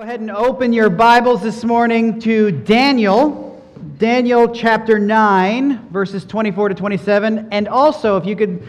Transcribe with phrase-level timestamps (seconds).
[0.00, 3.62] Go ahead and open your Bibles this morning to Daniel,
[3.98, 7.48] Daniel chapter 9, verses 24 to 27.
[7.52, 8.66] And also, if you could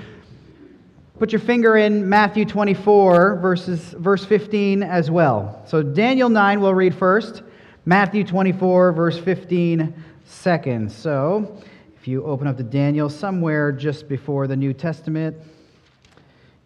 [1.19, 5.63] put your finger in Matthew 24, verses, verse 15 as well.
[5.65, 7.43] So, Daniel 9 we'll read first,
[7.85, 9.93] Matthew 24, verse 15
[10.25, 10.91] second.
[10.91, 11.61] So,
[11.95, 15.37] if you open up to Daniel somewhere just before the New Testament,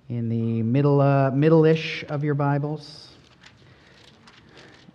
[0.09, 3.04] in the middle, uh, middle-ish of your Bibles.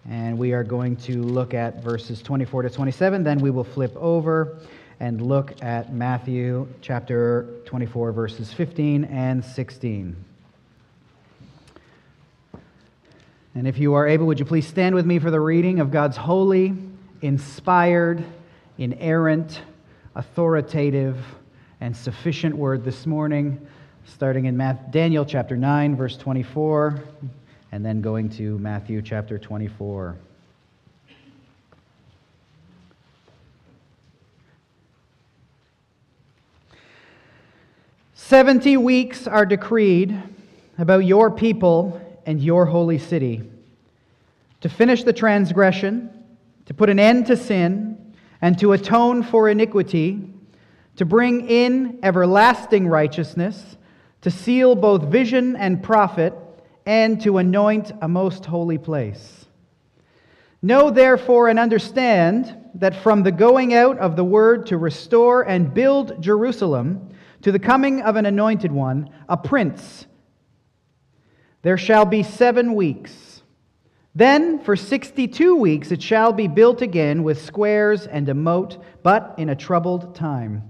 [0.08, 3.22] And we are going to look at verses 24 to 27.
[3.22, 4.58] Then we will flip over
[4.98, 10.16] and look at Matthew chapter 24, verses 15 and 16.
[13.55, 15.91] And if you are able, would you please stand with me for the reading of
[15.91, 16.74] God's holy,
[17.20, 18.24] inspired,
[18.78, 19.60] inerrant,
[20.14, 21.19] authoritative,
[21.80, 23.66] and sufficient word this morning,
[24.06, 24.56] starting in
[24.91, 27.02] Daniel chapter 9, verse 24
[27.73, 30.16] and then going to Matthew chapter 24.
[38.14, 40.20] Seventy weeks are decreed
[40.78, 43.42] about your people and your holy city
[44.61, 46.11] to finish the transgression,
[46.66, 50.20] to put an end to sin, and to atone for iniquity,
[50.97, 53.77] to bring in everlasting righteousness,
[54.20, 56.34] to seal both vision and prophet
[56.86, 59.47] and to anoint a most holy place.
[60.62, 65.72] Know therefore and understand that from the going out of the word to restore and
[65.72, 67.09] build Jerusalem
[67.42, 70.06] to the coming of an anointed one, a prince,
[71.62, 73.42] there shall be seven weeks.
[74.15, 78.83] Then for sixty two weeks it shall be built again with squares and a moat,
[79.03, 80.69] but in a troubled time.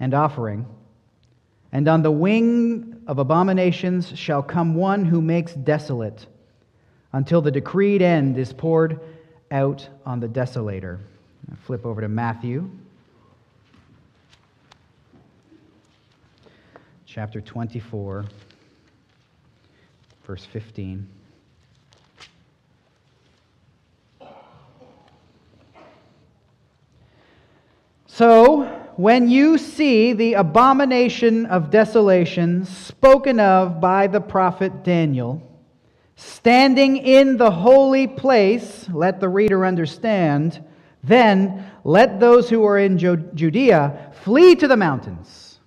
[0.00, 0.66] and offering.
[1.72, 6.26] And on the wing of abominations shall come one who makes desolate,
[7.12, 9.00] until the decreed end is poured
[9.50, 10.98] out on the desolator.
[11.50, 12.70] I'll flip over to Matthew.
[17.06, 18.26] Chapter 24,
[20.26, 21.06] verse 15.
[28.18, 28.64] So,
[28.96, 35.40] when you see the abomination of desolation spoken of by the prophet Daniel,
[36.16, 40.64] standing in the holy place, let the reader understand,
[41.04, 45.60] then let those who are in Judea flee to the mountains.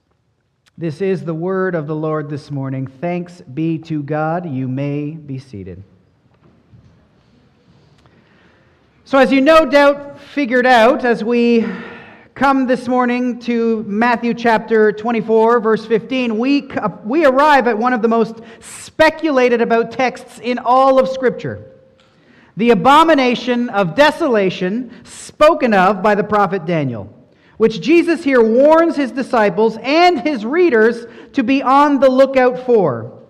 [0.78, 2.86] This is the word of the Lord this morning.
[2.86, 4.46] Thanks be to God.
[4.46, 5.82] You may be seated.
[9.06, 11.66] So, as you no doubt figured out as we
[12.34, 17.94] come this morning to Matthew chapter 24, verse 15, we, uh, we arrive at one
[17.94, 21.68] of the most speculated about texts in all of Scripture
[22.58, 27.10] the abomination of desolation spoken of by the prophet Daniel,
[27.58, 33.21] which Jesus here warns his disciples and his readers to be on the lookout for.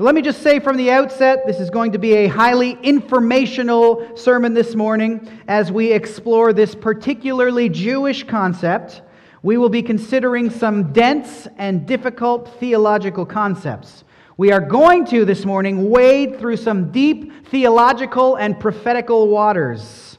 [0.00, 2.70] So let me just say from the outset this is going to be a highly
[2.82, 9.02] informational sermon this morning as we explore this particularly Jewish concept.
[9.42, 14.04] We will be considering some dense and difficult theological concepts.
[14.38, 20.09] We are going to this morning wade through some deep theological and prophetical waters.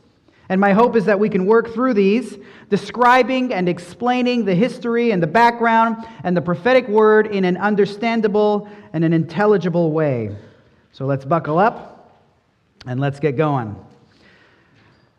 [0.51, 5.11] And my hope is that we can work through these describing and explaining the history
[5.11, 10.35] and the background and the prophetic word in an understandable and an intelligible way.
[10.91, 12.21] So let's buckle up
[12.85, 13.77] and let's get going.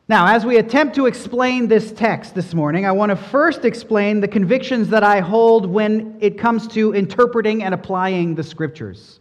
[0.06, 4.20] Now, as we attempt to explain this text this morning, I want to first explain
[4.20, 9.18] the convictions that I hold when it comes to interpreting and applying the scriptures.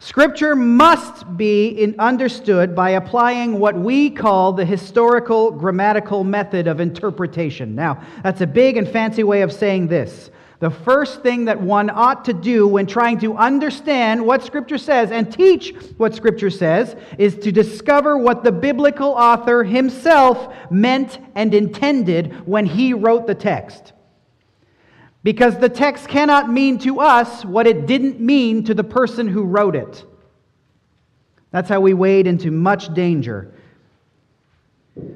[0.00, 7.74] Scripture must be understood by applying what we call the historical grammatical method of interpretation.
[7.74, 10.30] Now, that's a big and fancy way of saying this.
[10.60, 15.10] The first thing that one ought to do when trying to understand what Scripture says
[15.10, 21.54] and teach what Scripture says is to discover what the biblical author himself meant and
[21.54, 23.92] intended when he wrote the text.
[25.22, 29.44] Because the text cannot mean to us what it didn't mean to the person who
[29.44, 30.04] wrote it.
[31.50, 33.54] That's how we wade into much danger.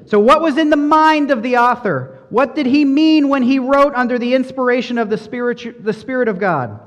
[0.05, 2.19] So, what was in the mind of the author?
[2.29, 6.27] What did he mean when he wrote under the inspiration of the Spirit, the Spirit
[6.27, 6.79] of God?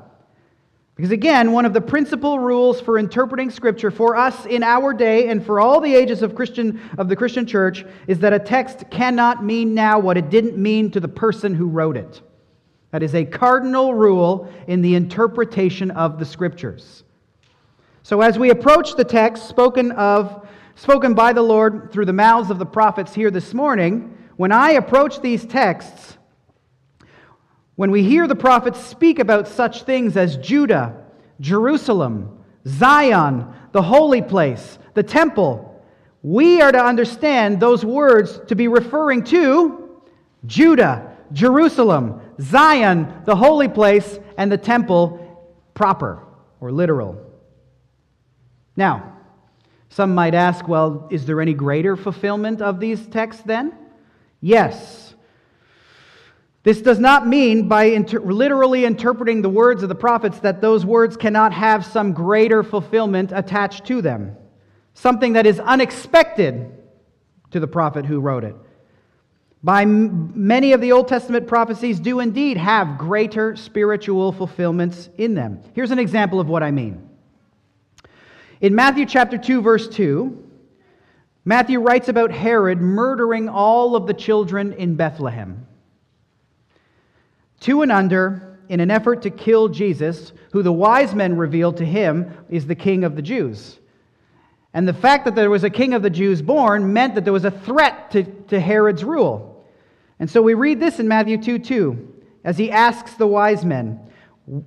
[0.97, 5.29] Because again, one of the principal rules for interpreting Scripture for us in our day
[5.29, 8.91] and for all the ages of, Christian, of the Christian church is that a text
[8.91, 12.23] cannot mean now what it didn't mean to the person who wrote it.
[12.91, 17.05] That is a cardinal rule in the interpretation of the Scriptures.
[18.03, 22.51] So as we approach the text spoken of, spoken by the Lord through the mouths
[22.51, 26.17] of the prophets here this morning, when I approach these texts,
[27.75, 31.05] when we hear the prophets speak about such things as Judah,
[31.41, 35.83] Jerusalem, Zion, the holy place, the temple,
[36.23, 40.01] we are to understand those words to be referring to
[40.47, 45.21] Judah, Jerusalem, Zion, the holy place, and the temple
[45.75, 46.23] proper
[46.61, 47.21] or literal.
[48.77, 49.15] Now,
[49.89, 53.73] some might ask, well, is there any greater fulfillment of these texts then?
[54.41, 55.15] Yes.
[56.63, 60.85] This does not mean, by inter- literally interpreting the words of the prophets, that those
[60.85, 64.37] words cannot have some greater fulfillment attached to them,
[64.93, 66.73] something that is unexpected
[67.53, 68.57] to the prophet who wrote it.
[69.63, 75.61] By many of the Old Testament prophecies do indeed have greater spiritual fulfillments in them.
[75.75, 77.09] Here's an example of what I mean.
[78.61, 80.45] In Matthew chapter 2 verse 2,
[81.45, 85.67] Matthew writes about Herod murdering all of the children in Bethlehem
[87.61, 91.85] two and under, in an effort to kill Jesus, who the wise men revealed to
[91.85, 93.79] him is the king of the Jews.
[94.77, 97.33] And the fact that there was a king of the Jews born meant that there
[97.33, 99.65] was a threat to, to Herod's rule.
[100.21, 102.15] And so we read this in Matthew 2 2,
[102.45, 103.99] as he asks the wise men,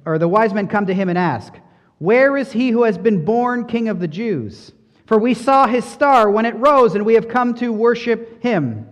[0.07, 1.53] or the wise men come to him and ask,
[1.99, 4.71] Where is he who has been born king of the Jews?
[5.05, 8.87] For we saw his star when it rose, and we have come to worship him.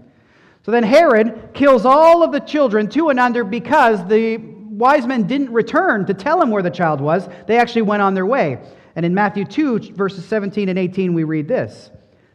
[0.67, 5.25] So then Herod kills all of the children, two and under, because the wise men
[5.25, 7.27] didn't return to tell him where the child was.
[7.47, 8.59] They actually went on their way.
[8.97, 11.91] And in Matthew 2, verses 17 and 18, we read this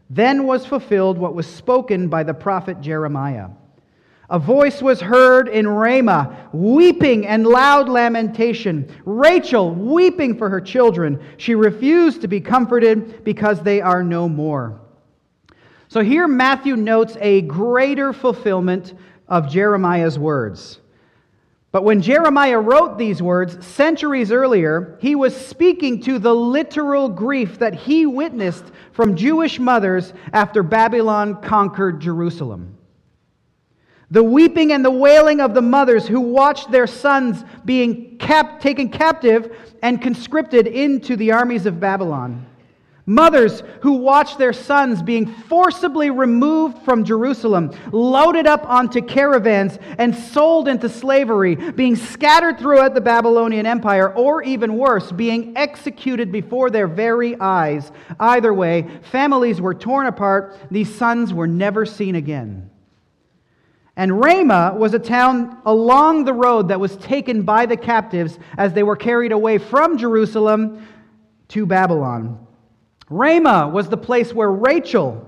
[0.08, 3.48] Then was fulfilled what was spoken by the prophet Jeremiah.
[4.30, 8.88] A voice was heard in Ramah, weeping and loud lamentation.
[9.04, 11.20] Rachel weeping for her children.
[11.36, 14.80] She refused to be comforted because they are no more.
[15.88, 18.94] So here Matthew notes a greater fulfillment
[19.26, 20.78] of Jeremiah's words.
[21.72, 27.58] But when Jeremiah wrote these words centuries earlier, he was speaking to the literal grief
[27.60, 32.76] that he witnessed from Jewish mothers after Babylon conquered Jerusalem.
[34.10, 39.56] The weeping and the wailing of the mothers who watched their sons being taken captive
[39.82, 42.44] and conscripted into the armies of Babylon.
[43.04, 50.14] Mothers who watched their sons being forcibly removed from Jerusalem, loaded up onto caravans, and
[50.14, 56.70] sold into slavery, being scattered throughout the Babylonian Empire, or even worse, being executed before
[56.70, 57.90] their very eyes.
[58.20, 60.56] Either way, families were torn apart.
[60.70, 62.70] These sons were never seen again.
[63.96, 68.72] And Ramah was a town along the road that was taken by the captives as
[68.72, 70.86] they were carried away from Jerusalem
[71.48, 72.46] to Babylon.
[73.12, 75.26] Ramah was the place where Rachel,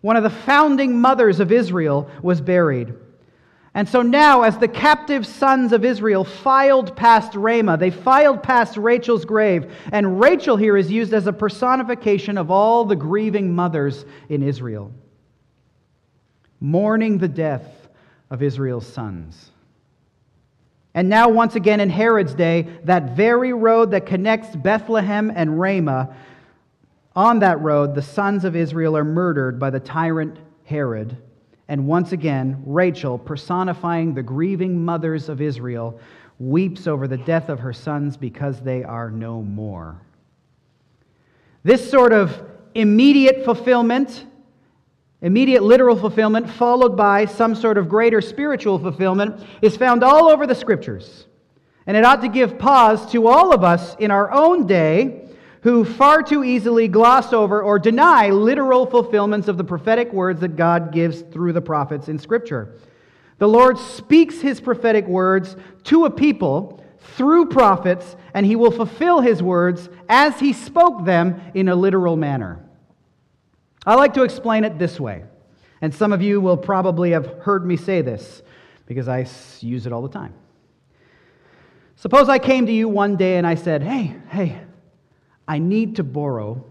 [0.00, 2.94] one of the founding mothers of Israel, was buried.
[3.74, 8.76] And so now, as the captive sons of Israel filed past Ramah, they filed past
[8.76, 9.72] Rachel's grave.
[9.92, 14.90] And Rachel here is used as a personification of all the grieving mothers in Israel,
[16.60, 17.88] mourning the death
[18.30, 19.52] of Israel's sons.
[20.94, 26.16] And now, once again, in Herod's day, that very road that connects Bethlehem and Ramah
[27.18, 31.16] on that road, the sons of Israel are murdered by the tyrant Herod.
[31.66, 35.98] And once again, Rachel, personifying the grieving mothers of Israel,
[36.38, 40.00] weeps over the death of her sons because they are no more.
[41.64, 42.40] This sort of
[42.76, 44.24] immediate fulfillment,
[45.20, 50.46] immediate literal fulfillment, followed by some sort of greater spiritual fulfillment, is found all over
[50.46, 51.26] the scriptures.
[51.84, 55.27] And it ought to give pause to all of us in our own day
[55.68, 60.56] who far too easily gloss over or deny literal fulfillments of the prophetic words that
[60.56, 62.78] God gives through the prophets in Scripture.
[63.36, 66.82] The Lord speaks his prophetic words to a people
[67.16, 72.16] through prophets, and he will fulfill his words as he spoke them in a literal
[72.16, 72.64] manner.
[73.84, 75.24] I like to explain it this way,
[75.82, 78.40] and some of you will probably have heard me say this
[78.86, 79.26] because I
[79.60, 80.32] use it all the time.
[81.96, 84.62] Suppose I came to you one day and I said, Hey, hey,
[85.48, 86.62] I need to borrow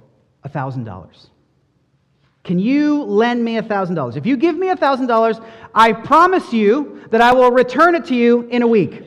[0.46, 1.28] $1,000?
[2.44, 4.16] Can you lend me $1,000?
[4.16, 8.44] If you give me $1,000, I promise you that I will return it to you
[8.44, 9.04] in a week.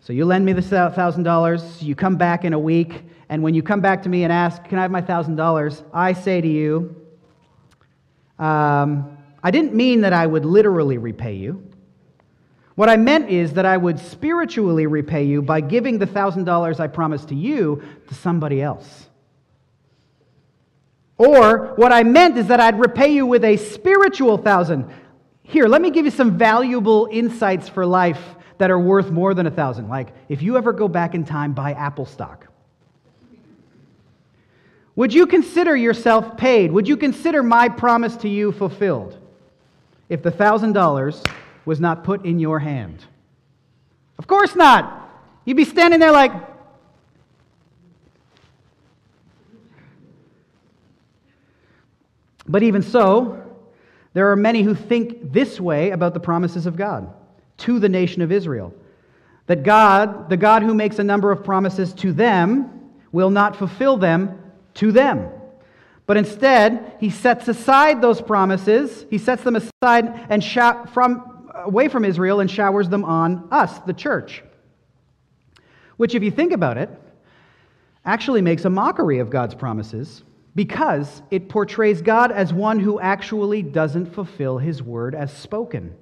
[0.00, 3.62] So you lend me the $1,000, you come back in a week, and when you
[3.62, 5.82] come back to me and ask, Can I have my $1,000?
[5.92, 6.96] I say to you,
[8.38, 11.62] um, I didn't mean that I would literally repay you.
[12.76, 16.86] What I meant is that I would spiritually repay you by giving the $1,000 I
[16.86, 19.06] promised to you to somebody else.
[21.16, 24.90] Or what I meant is that I'd repay you with a spiritual thousand.
[25.42, 28.20] Here, let me give you some valuable insights for life
[28.58, 29.88] that are worth more than a thousand.
[29.88, 32.46] Like, if you ever go back in time, buy Apple stock.
[34.96, 36.72] Would you consider yourself paid?
[36.72, 39.18] Would you consider my promise to you fulfilled
[40.10, 41.22] if the thousand dollars
[41.66, 43.04] was not put in your hand?
[44.18, 45.10] Of course not.
[45.44, 46.32] You'd be standing there like,
[52.48, 53.42] But even so,
[54.12, 57.12] there are many who think this way about the promises of God
[57.58, 58.72] to the nation of Israel.
[59.46, 63.96] That God, the God who makes a number of promises to them, will not fulfill
[63.96, 64.38] them
[64.74, 65.28] to them.
[66.06, 70.44] But instead, he sets aside those promises, he sets them aside and
[70.92, 71.35] from,
[71.66, 74.42] away from Israel and showers them on us, the church.
[75.96, 76.90] Which, if you think about it,
[78.04, 80.22] actually makes a mockery of God's promises
[80.54, 85.94] because it portrays God as one who actually doesn't fulfill his word as spoken.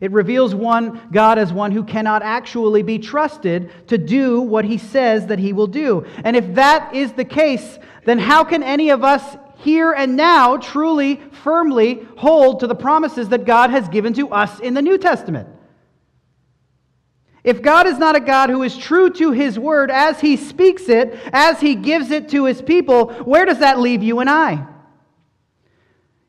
[0.00, 4.78] It reveals one God as one who cannot actually be trusted to do what he
[4.78, 6.04] says that he will do.
[6.24, 10.56] And if that is the case, then how can any of us here and now
[10.56, 14.98] truly firmly hold to the promises that God has given to us in the New
[14.98, 15.48] Testament?
[17.44, 20.88] If God is not a God who is true to his word as he speaks
[20.88, 24.66] it, as he gives it to his people, where does that leave you and I?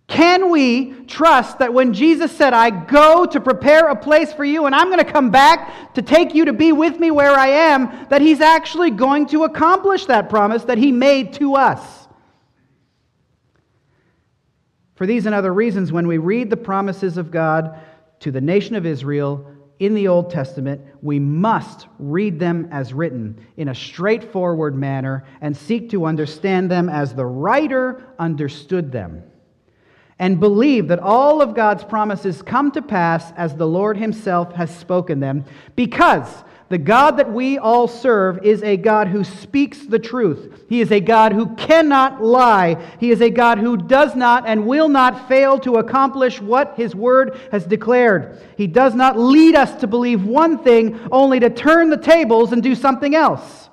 [0.07, 4.65] Can we trust that when Jesus said, I go to prepare a place for you
[4.65, 7.47] and I'm going to come back to take you to be with me where I
[7.47, 12.02] am, that he's actually going to accomplish that promise that he made to us?
[15.03, 17.77] For these and other reasons, when we read the promises of God
[18.21, 19.45] to the nation of Israel,
[19.77, 25.57] in the Old Testament, we must read them as written in a straightforward manner and
[25.57, 29.23] seek to understand them as the writer understood them.
[30.19, 34.73] And believe that all of God's promises come to pass as the Lord Himself has
[34.73, 35.43] spoken them,
[35.75, 40.63] because the God that we all serve is a God who speaks the truth.
[40.67, 42.83] He is a God who cannot lie.
[42.99, 46.95] He is a God who does not and will not fail to accomplish what His
[46.95, 48.41] word has declared.
[48.57, 52.63] He does not lead us to believe one thing only to turn the tables and
[52.63, 53.69] do something else.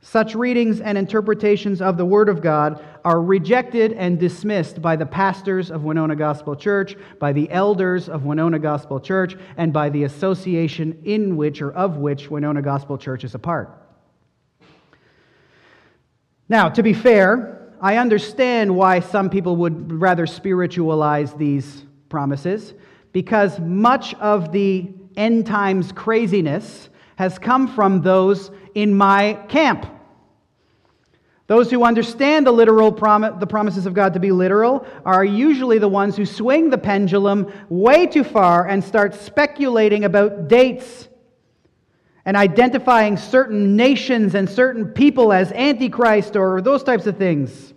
[0.00, 5.06] Such readings and interpretations of the Word of God are rejected and dismissed by the
[5.06, 10.04] pastors of Winona Gospel Church, by the elders of Winona Gospel Church, and by the
[10.04, 13.70] association in which or of which Winona Gospel Church is a part.
[16.48, 22.74] Now, to be fair, I understand why some people would rather spiritualize these promises,
[23.12, 29.86] because much of the end times craziness has come from those in my camp.
[31.48, 35.78] Those who understand the literal prom- the promises of God to be literal are usually
[35.78, 41.08] the ones who swing the pendulum way too far and start speculating about dates
[42.24, 47.74] and identifying certain nations and certain people as antichrist or those types of things.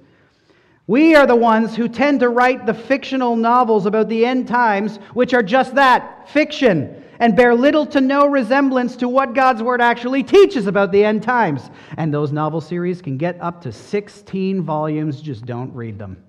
[0.88, 4.98] We are the ones who tend to write the fictional novels about the end times,
[5.16, 9.82] which are just that fiction and bear little to no resemblance to what God's Word
[9.82, 11.70] actually teaches about the end times.
[11.98, 16.22] And those novel series can get up to 16 volumes, just don't read them.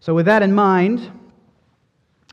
[0.00, 1.10] So, with that in mind,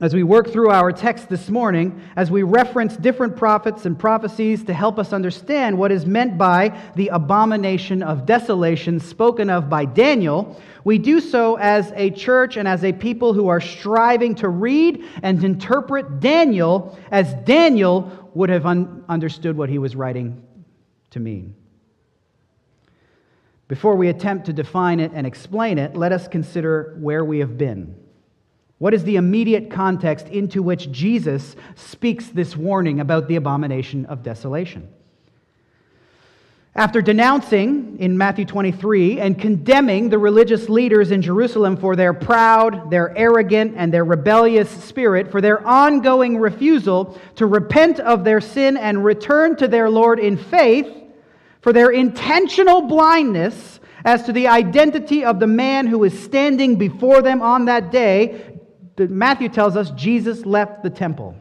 [0.01, 4.63] as we work through our text this morning, as we reference different prophets and prophecies
[4.63, 9.85] to help us understand what is meant by the abomination of desolation spoken of by
[9.85, 14.49] Daniel, we do so as a church and as a people who are striving to
[14.49, 20.43] read and interpret Daniel as Daniel would have un- understood what he was writing
[21.11, 21.55] to mean.
[23.67, 27.55] Before we attempt to define it and explain it, let us consider where we have
[27.55, 27.95] been.
[28.81, 34.23] What is the immediate context into which Jesus speaks this warning about the abomination of
[34.23, 34.89] desolation?
[36.73, 42.89] After denouncing in Matthew 23 and condemning the religious leaders in Jerusalem for their proud,
[42.89, 48.77] their arrogant, and their rebellious spirit, for their ongoing refusal to repent of their sin
[48.77, 50.91] and return to their Lord in faith,
[51.61, 57.21] for their intentional blindness as to the identity of the man who is standing before
[57.21, 58.47] them on that day,
[58.97, 61.35] Matthew tells us Jesus left the temple.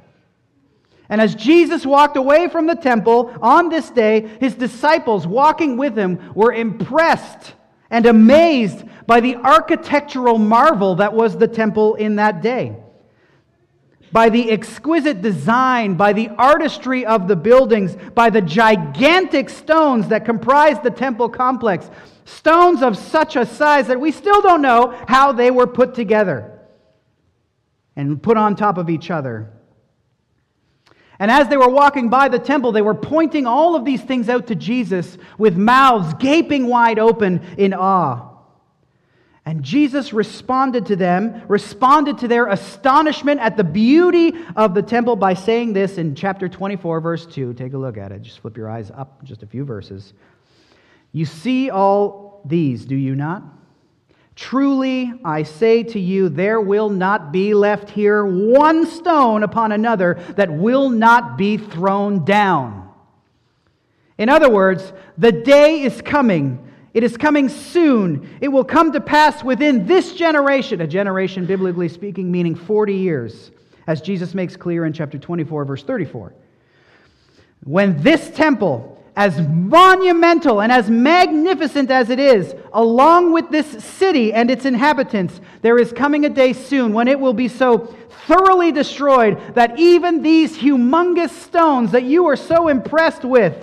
[1.10, 5.98] And as Jesus walked away from the temple on this day, his disciples walking with
[5.98, 7.54] him were impressed
[7.90, 12.76] and amazed by the architectural marvel that was the temple in that day.
[14.12, 20.24] By the exquisite design, by the artistry of the buildings, by the gigantic stones that
[20.24, 21.90] comprised the temple complex.
[22.24, 26.59] Stones of such a size that we still don't know how they were put together
[27.96, 29.50] and put on top of each other.
[31.18, 34.30] And as they were walking by the temple, they were pointing all of these things
[34.30, 38.30] out to Jesus with mouths gaping wide open in awe.
[39.44, 45.16] And Jesus responded to them, responded to their astonishment at the beauty of the temple
[45.16, 47.52] by saying this in chapter 24, verse 2.
[47.54, 48.22] Take a look at it.
[48.22, 50.14] Just flip your eyes up just a few verses.
[51.12, 53.42] You see all these, do you not?
[54.40, 60.14] Truly, I say to you, there will not be left here one stone upon another
[60.36, 62.90] that will not be thrown down.
[64.16, 66.66] In other words, the day is coming.
[66.94, 68.30] It is coming soon.
[68.40, 73.50] It will come to pass within this generation, a generation, biblically speaking, meaning 40 years,
[73.86, 76.32] as Jesus makes clear in chapter 24, verse 34.
[77.64, 84.32] When this temple, as monumental and as magnificent as it is, along with this city
[84.32, 87.94] and its inhabitants, there is coming a day soon when it will be so
[88.26, 93.56] thoroughly destroyed that even these humongous stones that you are so impressed with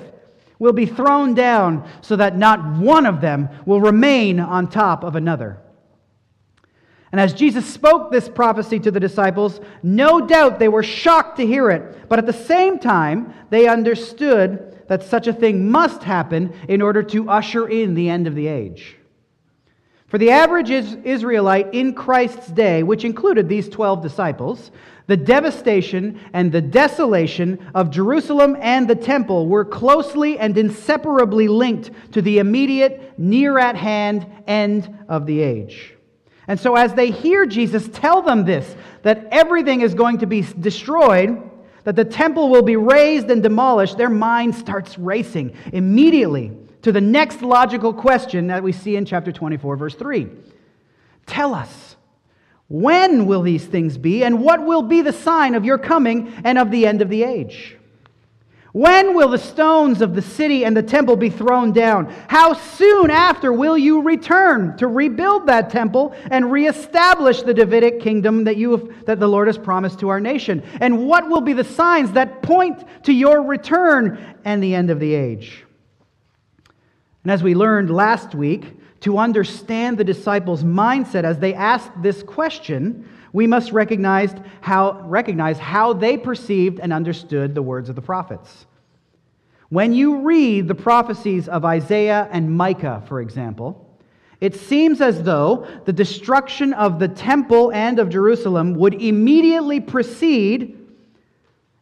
[0.60, 5.16] will be thrown down so that not one of them will remain on top of
[5.16, 5.60] another.
[7.12, 11.48] And as Jesus spoke this prophecy to the disciples, no doubt they were shocked to
[11.48, 16.54] hear it, but at the same time, they understood that such a thing must happen
[16.68, 18.98] in order to usher in the end of the age.
[20.08, 24.72] For the average Israelite in Christ's day, which included these 12 disciples,
[25.08, 31.92] the devastation and the desolation of Jerusalem and the temple were closely and inseparably linked
[32.14, 35.94] to the immediate, near at hand end of the age.
[36.48, 40.42] And so, as they hear Jesus tell them this, that everything is going to be
[40.42, 41.42] destroyed,
[41.88, 47.00] that the temple will be razed and demolished, their mind starts racing immediately to the
[47.00, 50.28] next logical question that we see in chapter 24, verse 3.
[51.28, 51.96] Tell us,
[52.68, 56.58] when will these things be, and what will be the sign of your coming and
[56.58, 57.78] of the end of the age?
[58.78, 62.14] When will the stones of the city and the temple be thrown down?
[62.28, 68.44] How soon after will you return to rebuild that temple and reestablish the Davidic kingdom
[68.44, 70.62] that, you have, that the Lord has promised to our nation?
[70.80, 75.00] And what will be the signs that point to your return and the end of
[75.00, 75.66] the age?
[77.24, 82.22] And as we learned last week, to understand the disciples' mindset as they asked this
[82.22, 88.02] question, we must recognize how, recognize how they perceived and understood the words of the
[88.02, 88.66] prophets.
[89.70, 93.96] When you read the prophecies of Isaiah and Micah, for example,
[94.42, 100.76] it seems as though the destruction of the temple and of Jerusalem would immediately precede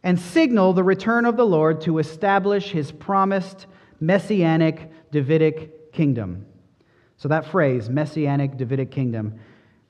[0.03, 3.65] and signal the return of the Lord to establish his promised
[4.01, 6.47] messianic Davidic kingdom.
[7.15, 9.39] So, that phrase, messianic Davidic kingdom,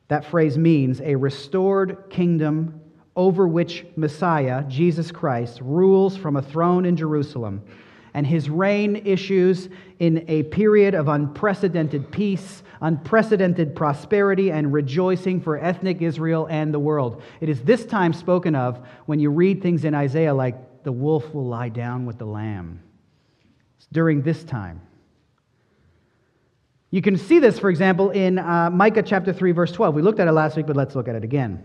[0.07, 2.81] that phrase means a restored kingdom
[3.15, 7.63] over which Messiah, Jesus Christ, rules from a throne in Jerusalem.
[8.13, 9.67] And his reign issues
[9.99, 16.79] in a period of unprecedented peace, unprecedented prosperity, and rejoicing for ethnic Israel and the
[16.79, 17.21] world.
[17.41, 21.33] It is this time spoken of when you read things in Isaiah like, the wolf
[21.33, 22.79] will lie down with the lamb.
[23.77, 24.81] It's during this time.
[26.95, 29.93] You can see this, for example, in uh, Micah chapter 3, verse 12.
[29.93, 31.61] We looked at it last week, but let's look at it again.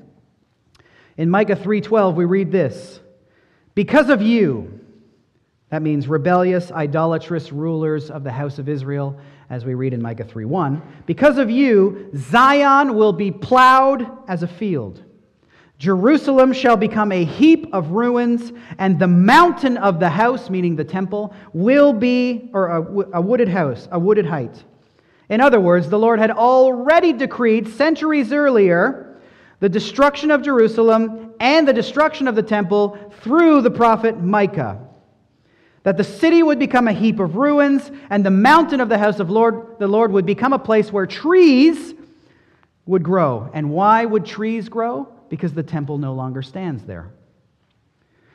[1.16, 2.98] In Micah 3:12, we read this:
[3.76, 4.80] "Because of you,
[5.68, 10.24] that means rebellious, idolatrous rulers of the house of Israel, as we read in Micah
[10.24, 15.00] 3:1, because of you, Zion will be plowed as a field.
[15.78, 20.82] Jerusalem shall become a heap of ruins, and the mountain of the house, meaning the
[20.82, 24.64] temple, will be, or a, a wooded house, a wooded height.
[25.30, 29.06] In other words, the Lord had already decreed centuries earlier
[29.60, 34.80] the destruction of Jerusalem and the destruction of the temple through the prophet Micah.
[35.82, 39.18] that the city would become a heap of ruins, and the mountain of the house
[39.18, 41.94] of Lord, the Lord would become a place where trees
[42.84, 43.50] would grow.
[43.54, 45.08] And why would trees grow?
[45.30, 47.12] Because the temple no longer stands there.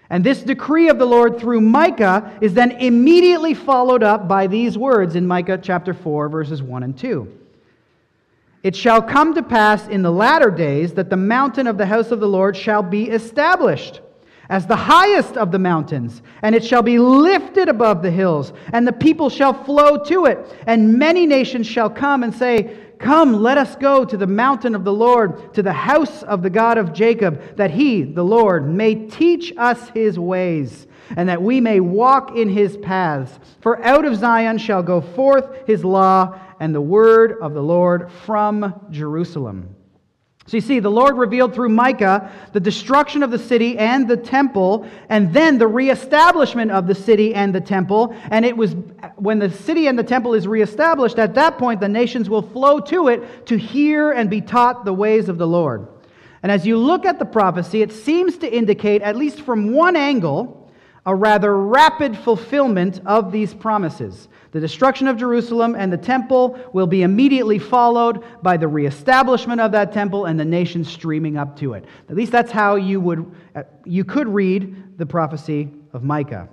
[0.10, 4.78] And this decree of the Lord through Micah is then immediately followed up by these
[4.78, 7.39] words in Micah chapter 4, verses 1 and 2.
[8.62, 12.12] It shall come to pass in the latter days that the mountain of the house
[12.12, 14.02] of the Lord shall be established
[14.50, 18.88] as the highest of the mountains, and it shall be lifted above the hills, and
[18.88, 20.38] the people shall flow to it,
[20.68, 24.84] and many nations shall come and say, Come, let us go to the mountain of
[24.84, 28.96] the Lord, to the house of the God of Jacob, that he, the Lord, may
[28.96, 33.39] teach us his ways, and that we may walk in his paths.
[33.62, 38.12] For out of Zion shall go forth his law, and the word of the Lord
[38.26, 39.76] from Jerusalem.
[40.48, 44.18] So you see, the Lord revealed through Micah the destruction of the city and the
[44.18, 48.16] temple, and then the reestablishment of the city and the temple.
[48.30, 48.76] And it was
[49.16, 52.80] when the city and the temple is reestablished, at that point the nations will flow
[52.82, 55.88] to it to hear and be taught the ways of the Lord.
[56.44, 59.96] And as you look at the prophecy, it seems to indicate, at least from one
[59.96, 60.72] angle,
[61.08, 64.28] a rather rapid fulfillment of these promises.
[64.56, 69.74] The destruction of Jerusalem and the temple will be immediately followed by the reestablishment of
[69.74, 71.84] that temple and the nation streaming up to it.
[72.10, 76.48] At least that's how you, would, uh, you could read the prophecy of Micah.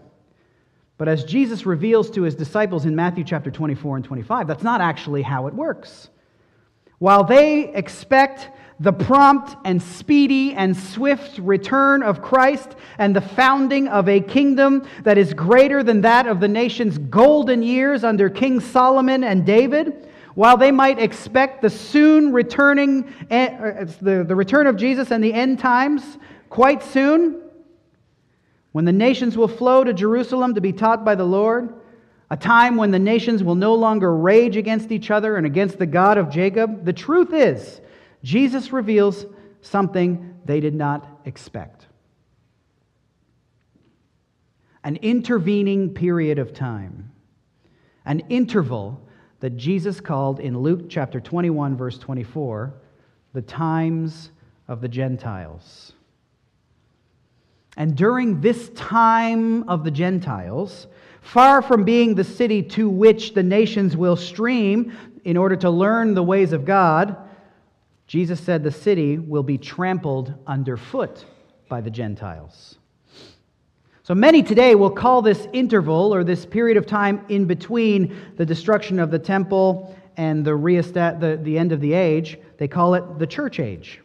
[0.98, 4.80] But as Jesus reveals to his disciples in Matthew chapter 24 and 25, that's not
[4.80, 6.08] actually how it works.
[6.98, 8.50] While they expect
[8.82, 14.84] the prompt and speedy and swift return of Christ and the founding of a kingdom
[15.04, 20.08] that is greater than that of the nation's golden years under King Solomon and David,
[20.34, 25.32] while they might expect the soon returning, eh, the, the return of Jesus and the
[25.32, 26.02] end times
[26.50, 27.40] quite soon,
[28.72, 31.72] when the nations will flow to Jerusalem to be taught by the Lord,
[32.30, 35.86] a time when the nations will no longer rage against each other and against the
[35.86, 37.80] God of Jacob, the truth is,
[38.22, 39.26] Jesus reveals
[39.60, 41.86] something they did not expect
[44.84, 47.10] an intervening period of time,
[48.04, 49.00] an interval
[49.40, 52.74] that Jesus called in Luke chapter 21, verse 24,
[53.32, 54.30] the times
[54.68, 55.92] of the Gentiles.
[57.76, 60.86] And during this time of the Gentiles,
[61.20, 64.92] far from being the city to which the nations will stream
[65.24, 67.16] in order to learn the ways of God,
[68.12, 71.24] Jesus said the city will be trampled underfoot
[71.70, 72.76] by the Gentiles.
[74.02, 78.44] So many today will call this interval or this period of time in between the
[78.44, 83.18] destruction of the temple and the, the, the end of the age, they call it
[83.18, 84.02] the church age.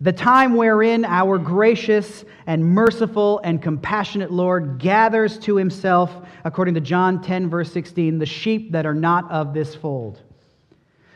[0.00, 6.80] The time wherein our gracious and merciful and compassionate Lord gathers to himself, according to
[6.80, 10.22] John 10, verse 16, the sheep that are not of this fold.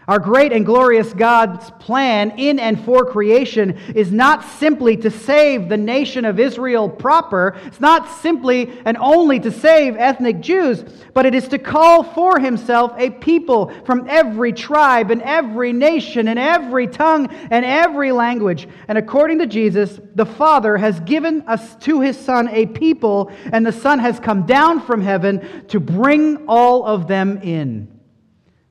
[0.07, 5.71] Our great and glorious God's plan in and for creation is not simply to save
[5.71, 7.57] the nation of Israel proper.
[7.65, 12.39] It's not simply and only to save ethnic Jews, but it is to call for
[12.39, 18.69] himself a people from every tribe and every nation and every tongue and every language.
[18.89, 23.65] And according to Jesus, the Father has given us to his Son a people, and
[23.65, 27.94] the Son has come down from heaven to bring all of them in.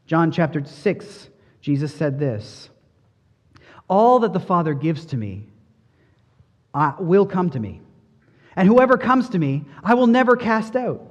[0.05, 1.29] John chapter 6,
[1.61, 2.69] Jesus said this
[3.87, 5.47] All that the Father gives to me
[6.73, 7.81] uh, will come to me,
[8.55, 11.09] and whoever comes to me, I will never cast out.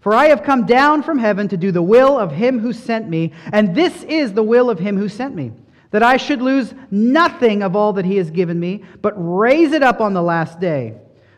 [0.00, 3.08] For I have come down from heaven to do the will of him who sent
[3.08, 5.52] me, and this is the will of him who sent me,
[5.92, 9.82] that I should lose nothing of all that he has given me, but raise it
[9.82, 10.96] up on the last day.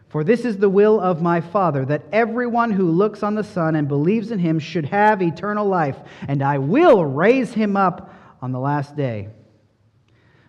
[0.08, 3.74] For this is the will of my Father, that everyone who looks on the Son
[3.74, 5.96] and believes in him should have eternal life,
[6.28, 9.28] and I will raise him up on the last day.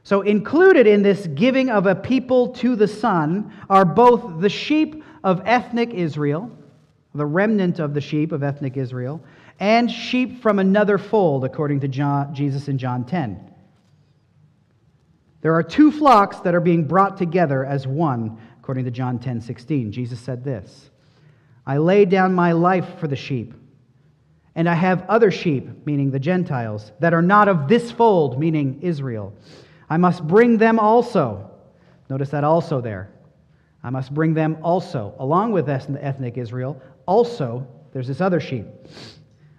[0.04, 5.04] So, included in this giving of a people to the Son are both the sheep
[5.24, 6.50] of ethnic Israel,
[7.14, 9.22] the remnant of the sheep of ethnic Israel,
[9.60, 13.54] and sheep from another fold, according to John, Jesus in John 10.
[15.42, 19.40] There are two flocks that are being brought together as one according to John 10
[19.40, 19.94] 16.
[19.94, 20.90] Jesus said this
[21.66, 23.54] I lay down my life for the sheep.
[24.56, 28.80] And I have other sheep, meaning the Gentiles, that are not of this fold, meaning
[28.82, 29.34] Israel.
[29.90, 31.50] I must bring them also.
[32.10, 33.10] Notice that also there.
[33.86, 36.82] I must bring them also, along with ethnic Israel.
[37.06, 38.66] Also, there's this other sheep.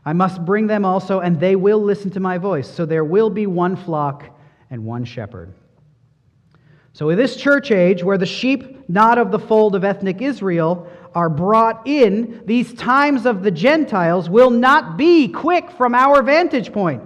[0.05, 2.69] I must bring them also, and they will listen to my voice.
[2.69, 5.55] So there will be one flock and one shepherd.
[6.93, 10.91] So, in this church age where the sheep not of the fold of ethnic Israel,
[11.15, 16.73] are brought in, these times of the Gentiles will not be quick from our vantage
[16.73, 17.03] point.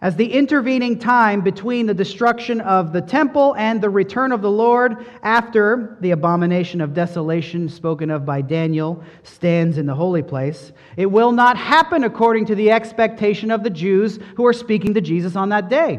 [0.00, 4.50] As the intervening time between the destruction of the temple and the return of the
[4.50, 10.72] Lord after the abomination of desolation spoken of by Daniel stands in the holy place,
[10.98, 15.00] it will not happen according to the expectation of the Jews who are speaking to
[15.00, 15.98] Jesus on that day.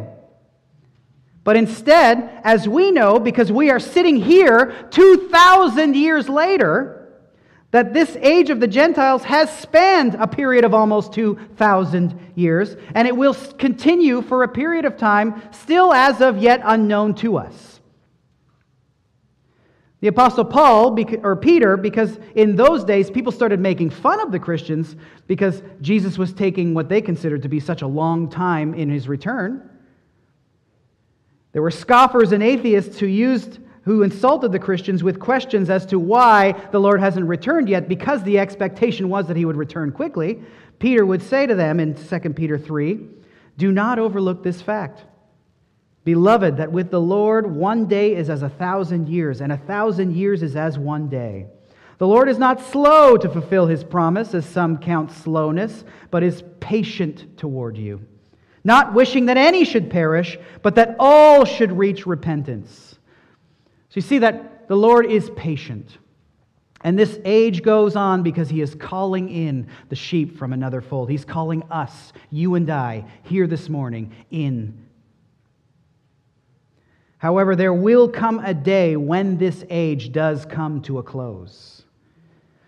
[1.47, 7.07] But instead, as we know, because we are sitting here 2,000 years later,
[7.71, 13.07] that this age of the Gentiles has spanned a period of almost 2,000 years, and
[13.07, 17.79] it will continue for a period of time still as of yet unknown to us.
[20.01, 24.39] The Apostle Paul, or Peter, because in those days people started making fun of the
[24.39, 28.89] Christians because Jesus was taking what they considered to be such a long time in
[28.89, 29.69] his return.
[31.57, 35.97] There were scoffers and atheists who used who insulted the Christians with questions as to
[35.97, 40.39] why the Lord hasn't returned yet, because the expectation was that he would return quickly,
[40.77, 42.99] Peter would say to them in 2 Peter 3
[43.57, 45.03] Do not overlook this fact.
[46.03, 50.15] Beloved, that with the Lord one day is as a thousand years, and a thousand
[50.15, 51.47] years is as one day.
[51.97, 56.43] The Lord is not slow to fulfill his promise, as some count slowness, but is
[56.59, 58.05] patient toward you,
[58.67, 62.99] not wishing that any should perish, but that all should reach repentance.
[63.87, 65.97] So you see that the Lord is patient.
[66.81, 71.09] And this age goes on because he is calling in the sheep from another fold.
[71.09, 74.77] He's calling us, you and I, here this morning, in.
[77.19, 81.85] However, there will come a day when this age does come to a close,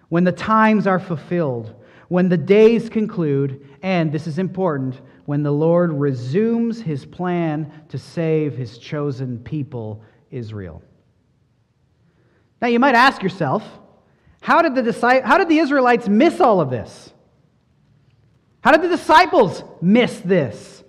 [0.07, 1.75] when the times are fulfilled,
[2.07, 7.99] when the days conclude, and this is important, when the Lord resumes his plan to
[7.99, 10.81] save his chosen people, Israel.
[12.59, 13.63] Now, you might ask yourself,
[14.41, 17.13] how did, the, how did the Israelites miss all of this?
[18.61, 20.83] How did the disciples miss this?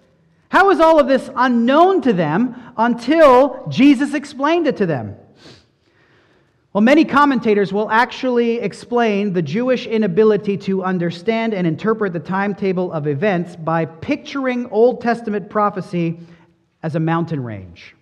[0.49, 5.17] How was all of this unknown to them until Jesus explained it to them?
[6.73, 12.93] Well, many commentators will actually explain the Jewish inability to understand and interpret the timetable
[12.93, 16.21] of events by picturing Old Testament prophecy
[16.85, 17.97] as a mountain range.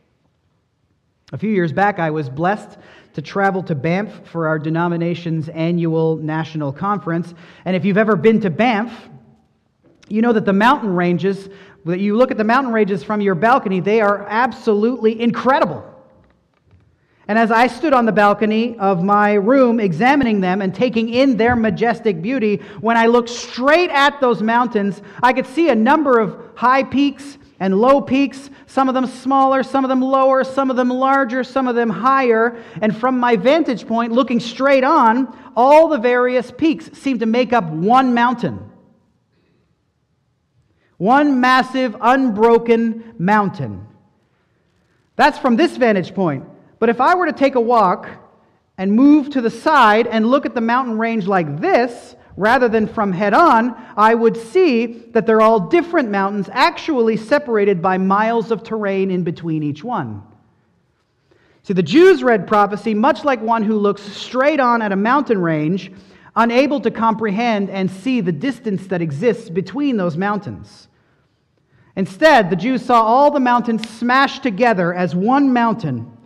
[1.32, 2.76] A few years back, I was blessed
[3.14, 7.32] to travel to Banff for our denomination's annual national conference.
[7.64, 9.08] And if you've ever been to Banff,
[10.08, 11.48] you know that the mountain ranges,
[11.86, 15.87] that you look at the mountain ranges from your balcony, they are absolutely incredible.
[17.28, 21.36] And as I stood on the balcony of my room examining them and taking in
[21.36, 26.18] their majestic beauty, when I looked straight at those mountains, I could see a number
[26.18, 30.70] of high peaks and low peaks, some of them smaller, some of them lower, some
[30.70, 32.62] of them larger, some of them higher.
[32.80, 37.52] And from my vantage point, looking straight on, all the various peaks seemed to make
[37.52, 38.70] up one mountain.
[40.96, 43.86] One massive, unbroken mountain.
[45.16, 46.44] That's from this vantage point.
[46.78, 48.08] But if I were to take a walk
[48.76, 52.86] and move to the side and look at the mountain range like this, rather than
[52.86, 58.52] from head on, I would see that they're all different mountains, actually separated by miles
[58.52, 60.22] of terrain in between each one.
[61.64, 65.38] See, the Jews read prophecy much like one who looks straight on at a mountain
[65.38, 65.90] range,
[66.36, 70.86] unable to comprehend and see the distance that exists between those mountains.
[71.96, 76.17] Instead, the Jews saw all the mountains smashed together as one mountain.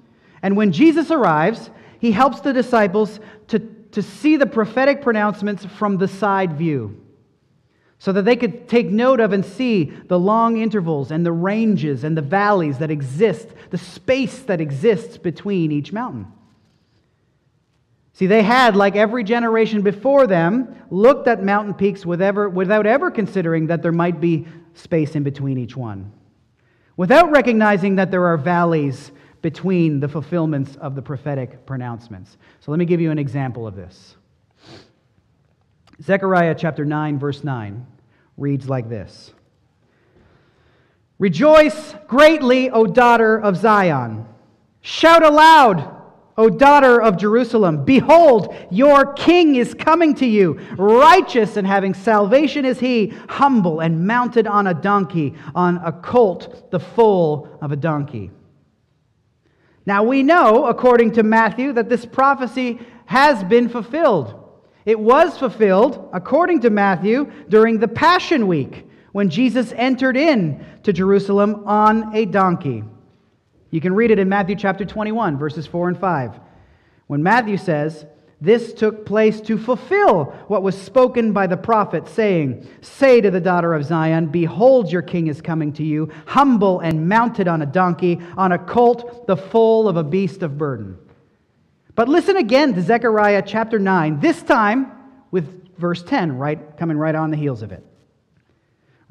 [0.43, 3.61] And when Jesus arrives, he helps the disciples to
[3.93, 6.99] to see the prophetic pronouncements from the side view
[7.99, 12.03] so that they could take note of and see the long intervals and the ranges
[12.03, 16.27] and the valleys that exist, the space that exists between each mountain.
[18.15, 23.69] See, they had, like every generation before them, looked at mountain peaks without ever considering
[23.69, 26.13] that there might be space in between each one,
[26.97, 32.39] without recognizing that there are valleys between the fulfillments of the prophetic pronouncements.
[32.61, 34.17] So let me give you an example of this.
[36.01, 37.87] Zechariah chapter 9, verse 9
[38.37, 39.33] reads like this
[41.19, 44.27] Rejoice greatly, O daughter of Zion.
[44.81, 46.03] Shout aloud,
[46.37, 47.85] O daughter of Jerusalem.
[47.85, 50.55] Behold, your king is coming to you.
[50.77, 56.71] Righteous and having salvation is he, humble and mounted on a donkey, on a colt,
[56.73, 58.31] the foal of a donkey.
[59.85, 64.39] Now we know, according to Matthew, that this prophecy has been fulfilled.
[64.85, 70.93] It was fulfilled, according to Matthew, during the Passion Week when Jesus entered in to
[70.93, 72.83] Jerusalem on a donkey.
[73.71, 76.41] You can read it in Matthew chapter 21, verses 4 and 5.
[77.07, 78.07] When Matthew says,
[78.43, 83.41] this took place to fulfill what was spoken by the prophet, saying, Say to the
[83.41, 87.67] daughter of Zion, Behold, your king is coming to you, humble and mounted on a
[87.67, 90.99] donkey, on a colt, the foal of a beast of burden.
[91.95, 94.91] But listen again to Zechariah chapter 9, this time
[95.31, 97.87] with verse 10, right, coming right on the heels of it.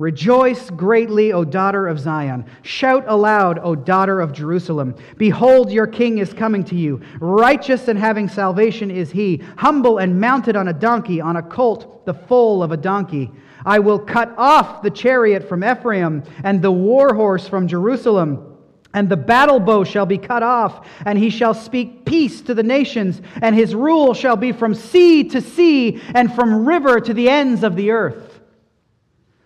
[0.02, 2.44] Rejoice greatly, O daughter of Zion.
[2.64, 4.96] Shout aloud, O daughter of Jerusalem.
[5.16, 7.02] Behold, your king is coming to you.
[7.20, 12.04] Righteous and having salvation is he, humble and mounted on a donkey, on a colt,
[12.08, 13.30] the foal of a donkey.
[13.64, 18.58] I will cut off the chariot from Ephraim and the war horse from Jerusalem.
[18.96, 22.64] And the battle bow shall be cut off, and he shall speak peace to the
[22.64, 27.30] nations, and his rule shall be from sea to sea, and from river to the
[27.30, 28.31] ends of the earth.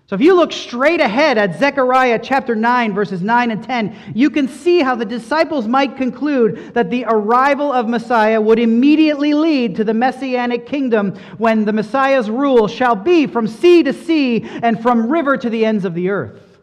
[0.07, 4.29] So if you look straight ahead at Zechariah chapter 9, verses 9 and 10, you
[4.29, 9.75] can see how the disciples might conclude that the arrival of Messiah would immediately lead
[9.77, 14.79] to the messianic kingdom when the Messiah's rule shall be from sea to sea and
[14.79, 16.59] from river to the ends of the earth.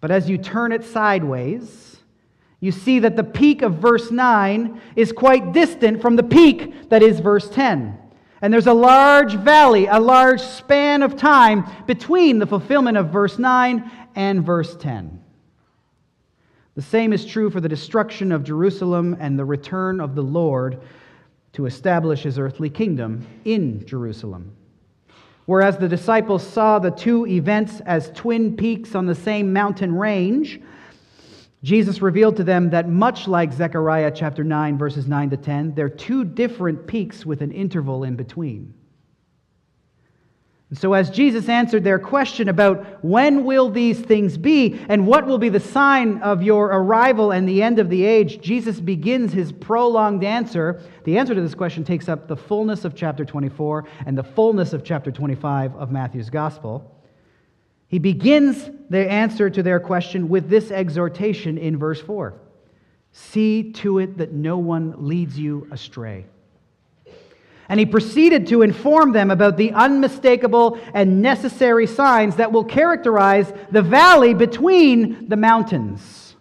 [0.00, 1.98] But as you turn it sideways,
[2.58, 7.04] you see that the peak of verse 9 is quite distant from the peak that
[7.04, 7.96] is verse 10.
[8.42, 13.38] And there's a large valley, a large span of time between the fulfillment of verse
[13.38, 15.22] 9 and verse 10.
[16.74, 20.80] The same is true for the destruction of Jerusalem and the return of the Lord
[21.52, 24.56] to establish his earthly kingdom in Jerusalem.
[25.44, 30.60] Whereas the disciples saw the two events as twin peaks on the same mountain range,
[31.62, 35.88] Jesus revealed to them that much like Zechariah chapter 9, verses 9 to 10, they're
[35.88, 38.74] two different peaks with an interval in between.
[40.72, 45.26] And so, as Jesus answered their question about when will these things be and what
[45.26, 49.34] will be the sign of your arrival and the end of the age, Jesus begins
[49.34, 50.80] his prolonged answer.
[51.04, 54.72] The answer to this question takes up the fullness of chapter 24 and the fullness
[54.72, 57.01] of chapter 25 of Matthew's gospel.
[57.92, 62.32] He begins the answer to their question with this exhortation in verse 4
[63.12, 66.24] See to it that no one leads you astray.
[67.68, 73.52] And he proceeded to inform them about the unmistakable and necessary signs that will characterize
[73.70, 76.34] the valley between the mountains.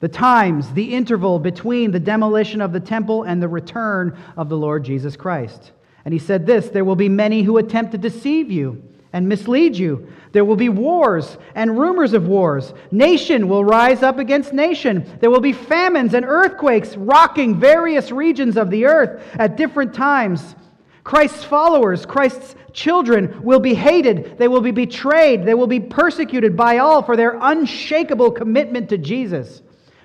[0.00, 4.58] The times, the interval between the demolition of the temple and the return of the
[4.58, 5.72] Lord Jesus Christ.
[6.04, 9.76] And he said this There will be many who attempt to deceive you and mislead
[9.76, 10.08] you.
[10.32, 12.72] There will be wars and rumors of wars.
[12.90, 15.04] Nation will rise up against nation.
[15.20, 20.54] There will be famines and earthquakes rocking various regions of the earth at different times.
[21.02, 24.38] Christ's followers, Christ's children, will be hated.
[24.38, 25.44] They will be betrayed.
[25.44, 29.62] They will be persecuted by all for their unshakable commitment to Jesus.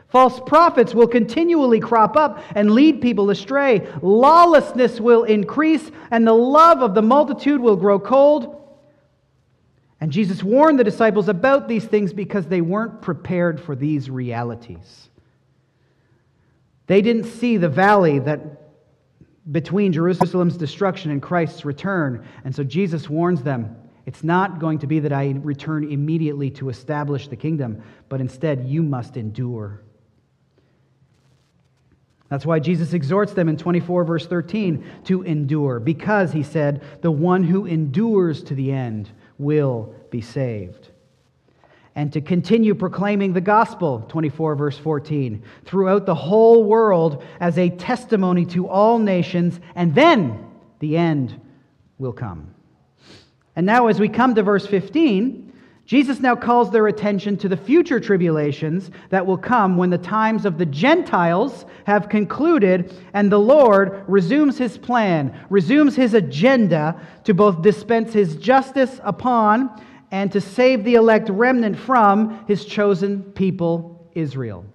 [0.09, 3.85] False prophets will continually crop up and lead people astray.
[4.01, 8.64] Lawlessness will increase, and the love of the multitude will grow cold.
[10.01, 15.09] And Jesus warned the disciples about these things because they weren't prepared for these realities.
[16.87, 18.61] They didn't see the valley that
[19.51, 22.25] between Jerusalem's destruction and Christ's return.
[22.43, 26.69] And so Jesus warns them it's not going to be that I return immediately to
[26.69, 29.81] establish the kingdom, but instead you must endure.
[32.29, 37.11] That's why Jesus exhorts them in 24, verse 13, to endure, because, he said, the
[37.11, 40.89] one who endures to the end will be saved.
[41.95, 47.69] And to continue proclaiming the gospel, 24 verse 14, throughout the whole world as a
[47.69, 50.45] testimony to all nations, and then
[50.79, 51.39] the end
[51.97, 52.53] will come.
[53.55, 55.44] And now, as we come to verse 15,
[55.85, 60.45] Jesus now calls their attention to the future tribulations that will come when the times
[60.45, 67.35] of the Gentiles have concluded and the Lord resumes his plan, resumes his agenda to
[67.35, 74.09] both dispense his justice upon and to save the elect remnant from his chosen people,
[74.15, 74.65] Israel.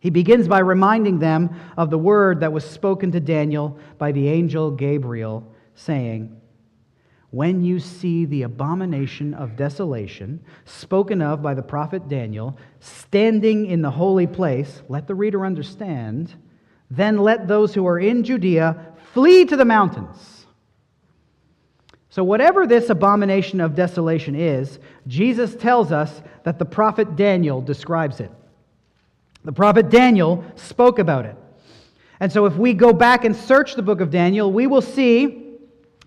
[0.00, 4.28] He begins by reminding them of the word that was spoken to Daniel by the
[4.28, 6.40] angel Gabriel, saying,
[7.36, 13.82] when you see the abomination of desolation spoken of by the prophet Daniel standing in
[13.82, 16.34] the holy place, let the reader understand,
[16.90, 20.46] then let those who are in Judea flee to the mountains.
[22.08, 28.18] So, whatever this abomination of desolation is, Jesus tells us that the prophet Daniel describes
[28.20, 28.32] it.
[29.44, 31.36] The prophet Daniel spoke about it.
[32.18, 35.45] And so, if we go back and search the book of Daniel, we will see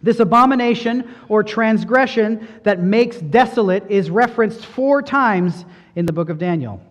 [0.01, 6.37] this abomination or transgression that makes desolate is referenced four times in the book of
[6.37, 6.81] Daniel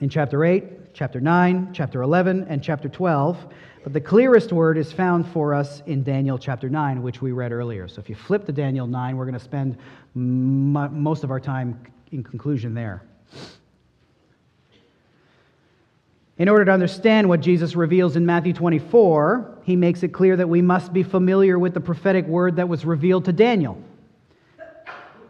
[0.00, 3.46] in chapter 8, chapter 9, chapter 11, and chapter 12.
[3.82, 7.52] But the clearest word is found for us in Daniel chapter 9, which we read
[7.52, 7.88] earlier.
[7.88, 9.76] So if you flip to Daniel 9, we're going to spend
[10.14, 13.02] most of our time in conclusion there.
[16.38, 20.48] In order to understand what Jesus reveals in Matthew 24, he makes it clear that
[20.48, 23.82] we must be familiar with the prophetic word that was revealed to Daniel.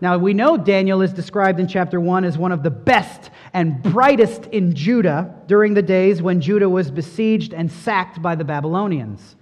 [0.01, 3.81] Now, we know Daniel is described in chapter 1 as one of the best and
[3.81, 9.37] brightest in Judah during the days when Judah was besieged and sacked by the Babylonians.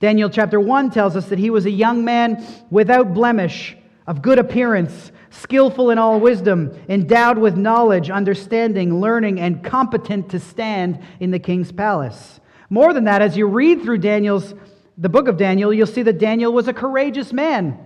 [0.00, 3.76] Daniel chapter 1 tells us that he was a young man without blemish,
[4.06, 10.38] of good appearance, skillful in all wisdom, endowed with knowledge, understanding, learning, and competent to
[10.38, 12.40] stand in the king's palace.
[12.68, 14.54] More than that, as you read through Daniel's
[14.98, 17.78] the book of Daniel, you'll see that Daniel was a courageous man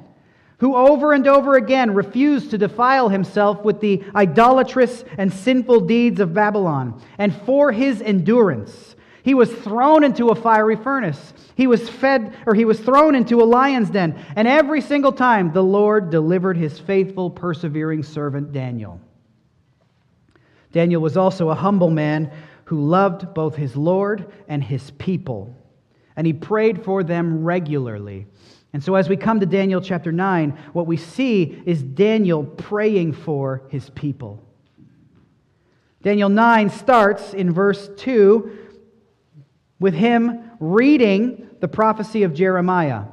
[0.59, 6.21] who over and over again refused to defile himself with the idolatrous and sinful deeds
[6.21, 7.03] of Babylon.
[7.19, 11.33] And for his endurance, he was thrown into a fiery furnace.
[11.57, 14.23] He was fed, or he was thrown into a lion's den.
[14.37, 19.01] And every single time, the Lord delivered his faithful, persevering servant Daniel.
[20.73, 22.31] Daniel was also a humble man
[22.71, 25.57] who loved both his Lord and his people.
[26.17, 28.27] And he prayed for them regularly
[28.73, 33.15] and so, as we come to Daniel chapter 9, what we see is Daniel praying
[33.15, 34.45] for his people.
[36.03, 38.59] Daniel 9 starts in verse 2
[39.81, 43.05] with him reading the prophecy of Jeremiah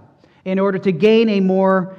[0.46, 1.98] in order to gain, a more,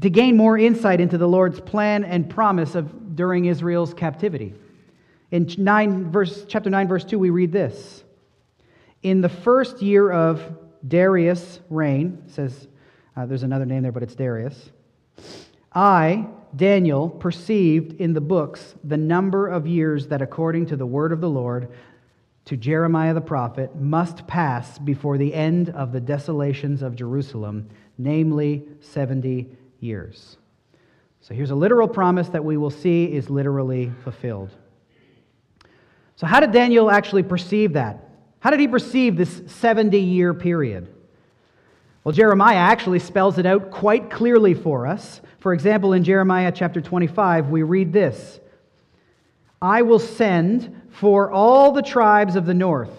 [0.00, 4.54] to gain more insight into the Lord's plan and promise of, during Israel's captivity.
[5.30, 8.02] In 9, verse, chapter 9, verse 2, we read this
[9.02, 10.42] In the first year of
[10.86, 12.68] Darius' reign, says
[13.16, 14.70] uh, there's another name there, but it's Darius.
[15.72, 16.26] I,
[16.56, 21.20] Daniel, perceived in the books the number of years that, according to the word of
[21.20, 21.70] the Lord,
[22.46, 27.68] to Jeremiah the prophet, must pass before the end of the desolations of Jerusalem,
[27.98, 30.38] namely 70 years.
[31.20, 34.50] So here's a literal promise that we will see is literally fulfilled.
[36.20, 38.04] So, how did Daniel actually perceive that?
[38.40, 40.86] How did he perceive this 70 year period?
[42.04, 45.22] Well, Jeremiah actually spells it out quite clearly for us.
[45.38, 48.38] For example, in Jeremiah chapter 25, we read this
[49.62, 52.92] I will send for all the tribes of the north,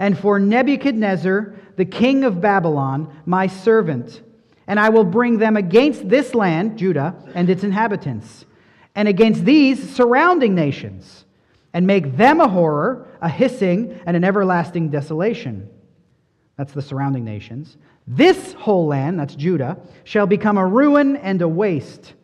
[0.00, 4.20] and for Nebuchadnezzar, the king of Babylon, my servant,
[4.66, 8.46] and I will bring them against this land, Judah, and its inhabitants,
[8.96, 11.24] and against these surrounding nations,
[11.74, 15.68] and make them a horror, a hissing, and an everlasting desolation.
[16.56, 17.76] That's the surrounding nations.
[18.06, 22.14] This whole land, that's Judah, shall become a ruin and a waste.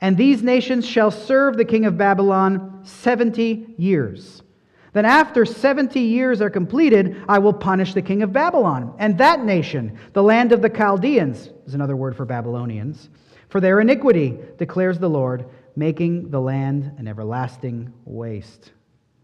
[0.00, 4.42] And these nations shall serve the king of Babylon 70 years.
[4.92, 9.44] Then, after 70 years are completed, I will punish the king of Babylon and that
[9.44, 13.08] nation, the land of the Chaldeans, is another word for Babylonians,
[13.50, 15.46] for their iniquity, declares the Lord,
[15.76, 18.72] making the land an everlasting waste,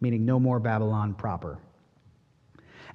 [0.00, 1.58] meaning no more Babylon proper.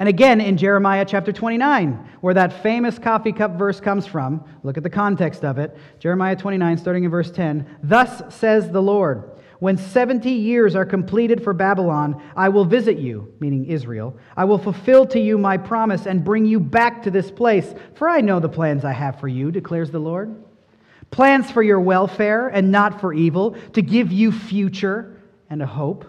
[0.02, 4.43] And again in Jeremiah chapter 29, where that famous coffee cup verse comes from.
[4.64, 5.78] Look at the context of it.
[5.99, 7.78] Jeremiah 29, starting in verse 10.
[7.84, 9.30] Thus says the Lord
[9.60, 14.18] When 70 years are completed for Babylon, I will visit you, meaning Israel.
[14.36, 17.72] I will fulfill to you my promise and bring you back to this place.
[17.93, 20.36] For I know the plans I have for you, declares the Lord.
[21.12, 26.05] Plans for your welfare and not for evil, to give you future and a hope.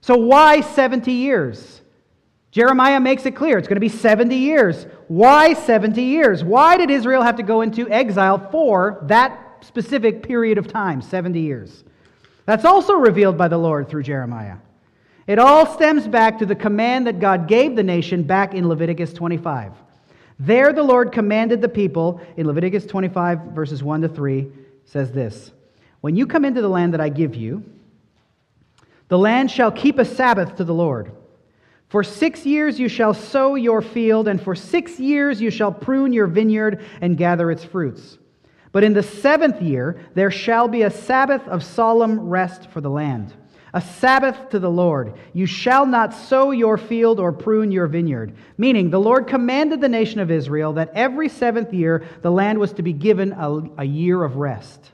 [0.00, 1.80] So, why 70 years?
[2.50, 4.86] Jeremiah makes it clear it's going to be 70 years.
[5.06, 6.42] Why 70 years?
[6.42, 11.40] Why did Israel have to go into exile for that specific period of time, 70
[11.40, 11.84] years?
[12.46, 14.56] That's also revealed by the Lord through Jeremiah.
[15.28, 19.12] It all stems back to the command that God gave the nation back in Leviticus
[19.12, 19.72] 25.
[20.42, 24.50] There, the Lord commanded the people in Leviticus 25, verses 1 to 3,
[24.86, 25.52] says this
[26.00, 27.62] When you come into the land that I give you,
[29.08, 31.12] the land shall keep a Sabbath to the Lord.
[31.90, 36.14] For six years you shall sow your field, and for six years you shall prune
[36.14, 38.16] your vineyard and gather its fruits.
[38.72, 42.88] But in the seventh year there shall be a Sabbath of solemn rest for the
[42.88, 43.34] land,
[43.72, 45.14] a Sabbath to the Lord.
[45.32, 48.34] You shall not sow your field or prune your vineyard.
[48.58, 52.72] Meaning, the Lord commanded the nation of Israel that every seventh year the land was
[52.74, 54.90] to be given a, a year of rest.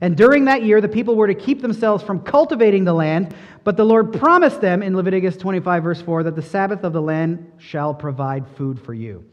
[0.00, 3.76] And during that year, the people were to keep themselves from cultivating the land, but
[3.76, 7.52] the Lord promised them in Leviticus 25, verse 4, that the Sabbath of the land
[7.58, 9.24] shall provide food for you.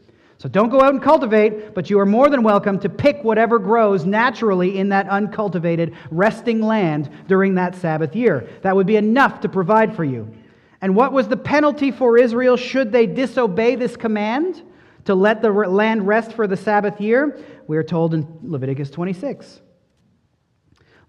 [0.42, 3.60] So don't go out and cultivate, but you are more than welcome to pick whatever
[3.60, 8.48] grows naturally in that uncultivated, resting land during that Sabbath year.
[8.62, 10.34] That would be enough to provide for you.
[10.80, 14.64] And what was the penalty for Israel should they disobey this command
[15.04, 17.38] to let the land rest for the Sabbath year?
[17.68, 19.60] We are told in Leviticus 26.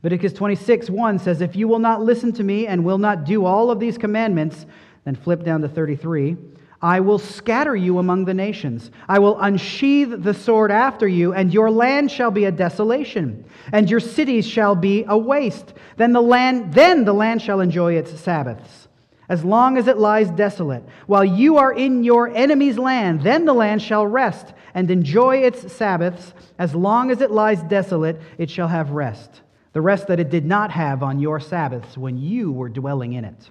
[0.03, 3.45] Leviticus 26, 1 says, If you will not listen to me and will not do
[3.45, 4.67] all of these commandments,
[5.05, 6.37] then flip down to 33.
[6.83, 8.91] I will scatter you among the nations.
[9.07, 13.89] I will unsheathe the sword after you, and your land shall be a desolation, and
[13.89, 15.73] your cities shall be a waste.
[15.95, 18.89] Then the land, then the land shall enjoy its Sabbaths,
[19.29, 20.83] as long as it lies desolate.
[21.07, 25.71] While you are in your enemy's land, then the land shall rest and enjoy its
[25.71, 26.33] Sabbaths.
[26.59, 29.39] As long as it lies desolate, it shall have rest.
[29.71, 33.23] The rest that it did not have on your Sabbaths when you were dwelling in
[33.23, 33.49] it.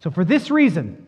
[0.00, 1.06] So, for this reason,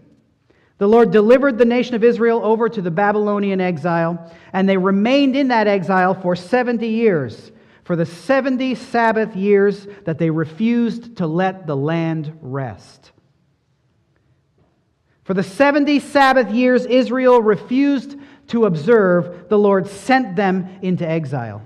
[0.81, 5.37] the Lord delivered the nation of Israel over to the Babylonian exile, and they remained
[5.37, 7.53] in that exile for 70 years,
[7.85, 13.13] for the 70 Sabbath years that they refused to let the land rest.
[15.25, 18.17] For the 70 Sabbath years Israel refused
[18.47, 21.61] to observe, the Lord sent them into exile.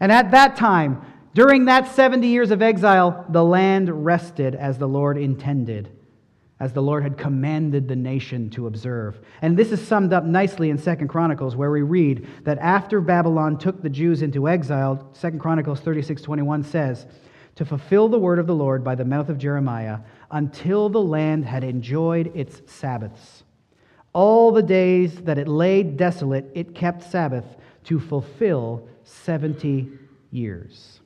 [0.00, 1.00] And at that time,
[1.32, 5.95] during that 70 years of exile, the land rested as the Lord intended
[6.58, 9.20] as the Lord had commanded the nation to observe.
[9.42, 13.58] And this is summed up nicely in Second Chronicles where we read that after Babylon
[13.58, 17.06] took the Jews into exile, Second Chronicles 36:21 says,
[17.56, 19.98] "To fulfill the word of the Lord by the mouth of Jeremiah,
[20.30, 23.44] until the land had enjoyed its sabbaths.
[24.14, 27.44] All the days that it lay desolate, it kept Sabbath
[27.84, 29.90] to fulfill 70
[30.30, 31.00] years."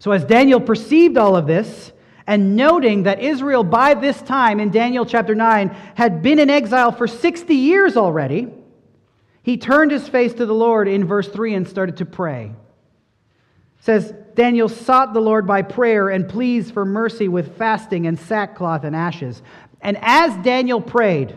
[0.00, 1.92] So as Daniel perceived all of this,
[2.30, 6.92] and noting that Israel, by this time in Daniel chapter 9, had been in exile
[6.92, 8.46] for 60 years already,
[9.42, 12.52] he turned his face to the Lord in verse 3 and started to pray.
[13.80, 18.16] It says, Daniel sought the Lord by prayer and pleas for mercy with fasting and
[18.16, 19.42] sackcloth and ashes.
[19.80, 21.36] And as Daniel prayed,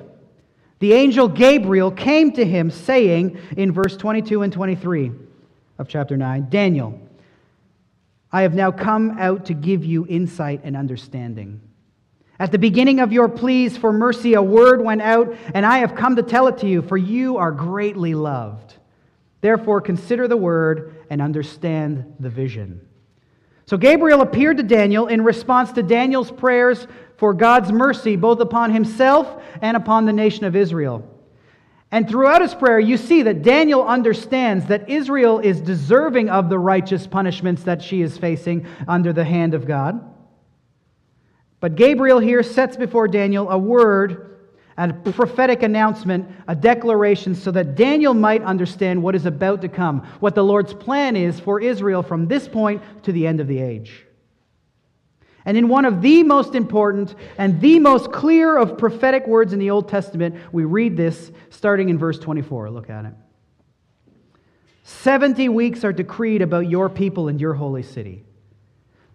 [0.78, 5.12] the angel Gabriel came to him, saying in verse 22 and 23
[5.80, 7.00] of chapter 9, Daniel,
[8.34, 11.62] I have now come out to give you insight and understanding.
[12.40, 15.94] At the beginning of your pleas for mercy, a word went out, and I have
[15.94, 18.76] come to tell it to you, for you are greatly loved.
[19.42, 22.82] Therefore, consider the word and understand the vision.
[23.68, 28.72] So, Gabriel appeared to Daniel in response to Daniel's prayers for God's mercy, both upon
[28.72, 31.08] himself and upon the nation of Israel.
[31.94, 36.58] And throughout his prayer, you see that Daniel understands that Israel is deserving of the
[36.58, 40.04] righteous punishments that she is facing under the hand of God.
[41.60, 44.40] But Gabriel here sets before Daniel a word,
[44.76, 50.00] a prophetic announcement, a declaration, so that Daniel might understand what is about to come,
[50.20, 53.60] what the Lord's plan is for Israel from this point to the end of the
[53.60, 54.08] age.
[55.46, 59.60] And in one of the most important and the most clear of prophetic words in
[59.60, 62.70] the Old Testament, we read this starting in verse 24.
[62.70, 63.14] Look at it.
[64.84, 68.24] 70 weeks are decreed about your people and your holy city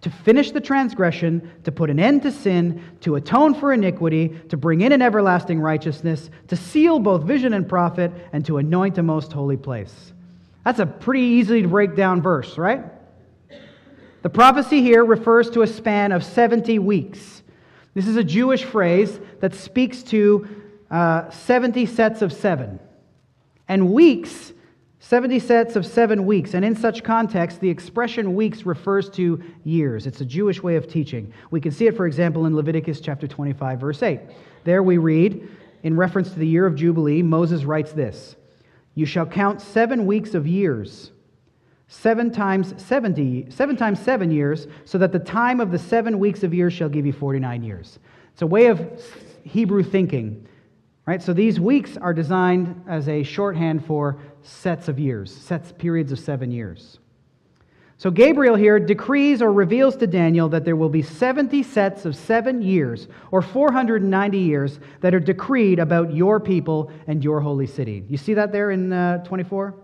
[0.00, 4.56] to finish the transgression, to put an end to sin, to atone for iniquity, to
[4.56, 9.02] bring in an everlasting righteousness, to seal both vision and prophet, and to anoint a
[9.02, 10.12] most holy place.
[10.64, 12.84] That's a pretty easy to break down verse, right?
[14.28, 17.42] The prophecy here refers to a span of 70 weeks.
[17.94, 20.46] This is a Jewish phrase that speaks to
[20.90, 22.78] uh, 70 sets of seven.
[23.68, 24.52] And weeks,
[24.98, 26.52] 70 sets of seven weeks.
[26.52, 30.06] And in such context, the expression weeks refers to years.
[30.06, 31.32] It's a Jewish way of teaching.
[31.50, 34.20] We can see it, for example, in Leviticus chapter 25, verse 8.
[34.64, 35.48] There we read,
[35.84, 38.36] in reference to the year of Jubilee, Moses writes this
[38.94, 41.12] You shall count seven weeks of years
[41.88, 46.42] seven times 70, seven times seven years, so that the time of the seven weeks
[46.42, 47.98] of years shall give you 49 years.
[48.32, 49.02] It's a way of
[49.42, 50.46] Hebrew thinking,
[51.06, 51.22] right?
[51.22, 56.18] So these weeks are designed as a shorthand for sets of years, sets, periods of
[56.18, 56.98] seven years.
[57.96, 62.14] So Gabriel here decrees or reveals to Daniel that there will be 70 sets of
[62.14, 68.04] seven years, or 490 years, that are decreed about your people and your holy city.
[68.08, 69.74] You see that there in uh, 24?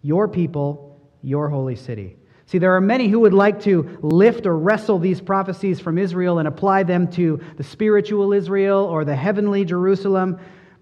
[0.00, 0.91] Your people
[1.22, 2.16] your holy city.
[2.46, 6.38] See, there are many who would like to lift or wrestle these prophecies from Israel
[6.38, 10.38] and apply them to the spiritual Israel or the heavenly Jerusalem,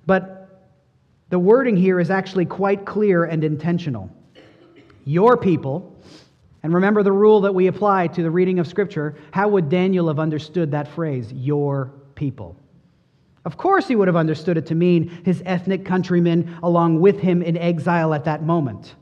[0.07, 0.41] but
[1.29, 4.11] the wording here is actually quite clear and intentional.
[5.05, 5.97] Your people,
[6.63, 10.09] and remember the rule that we apply to the reading of Scripture, how would Daniel
[10.09, 12.57] have understood that phrase, your people?
[13.45, 17.43] Of course, he would have understood it to mean his ethnic countrymen along with him
[17.43, 18.97] in exile at that moment.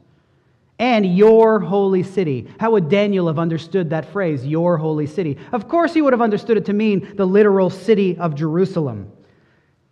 [0.79, 2.49] And your holy city.
[2.61, 5.37] How would Daniel have understood that phrase, your holy city?
[5.53, 9.11] Of course, he would have understood it to mean the literal city of Jerusalem.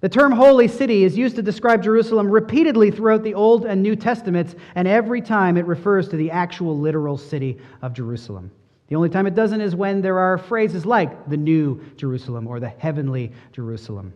[0.00, 3.96] The term holy city is used to describe Jerusalem repeatedly throughout the Old and New
[3.96, 8.50] Testaments, and every time it refers to the actual literal city of Jerusalem.
[8.88, 12.60] The only time it doesn't is when there are phrases like the New Jerusalem or
[12.60, 14.12] the heavenly Jerusalem.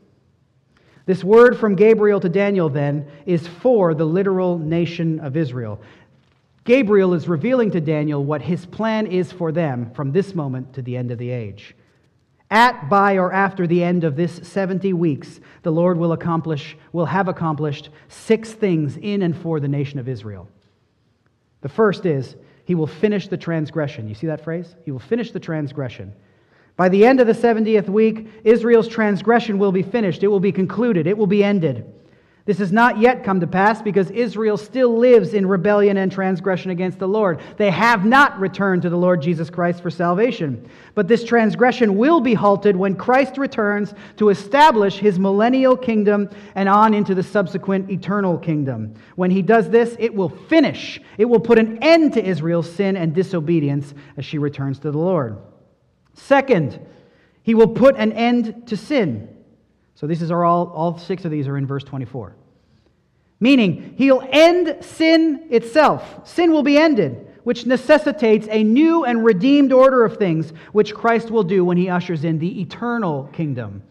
[1.06, 5.80] This word from Gabriel to Daniel, then, is for the literal nation of Israel.
[6.64, 10.82] Gabriel is revealing to Daniel what his plan is for them from this moment to
[10.82, 11.74] the end of the age.
[12.50, 17.06] At, by, or after the end of this 70 weeks, the Lord will accomplish, will
[17.06, 20.48] have accomplished six things in and for the nation of Israel.
[21.60, 22.34] The first is,
[22.64, 24.08] he will finish the transgression.
[24.08, 24.74] You see that phrase?
[24.84, 26.12] He will finish the transgression.
[26.76, 30.22] By the end of the 70th week, Israel's transgression will be finished.
[30.22, 31.06] It will be concluded.
[31.06, 31.84] It will be ended.
[32.46, 36.70] This has not yet come to pass because Israel still lives in rebellion and transgression
[36.70, 37.40] against the Lord.
[37.58, 40.68] They have not returned to the Lord Jesus Christ for salvation.
[40.94, 46.68] But this transgression will be halted when Christ returns to establish his millennial kingdom and
[46.68, 48.94] on into the subsequent eternal kingdom.
[49.16, 52.96] When he does this, it will finish, it will put an end to Israel's sin
[52.96, 55.36] and disobedience as she returns to the Lord.
[56.14, 56.80] Second,
[57.42, 59.28] he will put an end to sin.
[60.00, 62.34] So these are all, all six of these are in verse 24.
[63.38, 66.26] Meaning, he'll end sin itself.
[66.26, 71.30] Sin will be ended, which necessitates a new and redeemed order of things, which Christ
[71.30, 73.82] will do when he ushers in the eternal kingdom.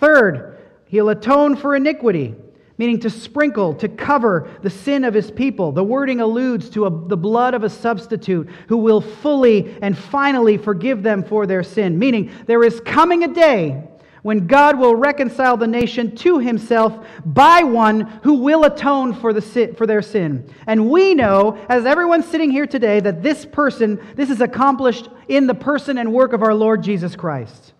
[0.00, 2.34] Third, he'll atone for iniquity,
[2.78, 5.72] meaning to sprinkle, to cover the sin of his people.
[5.72, 10.56] The wording alludes to a, the blood of a substitute who will fully and finally
[10.56, 13.89] forgive them for their sin, meaning there is coming a day
[14.22, 19.74] when God will reconcile the nation to himself by one who will atone for, the
[19.76, 20.52] for their sin.
[20.66, 25.46] And we know, as everyone sitting here today, that this person, this is accomplished in
[25.46, 27.72] the person and work of our Lord Jesus Christ.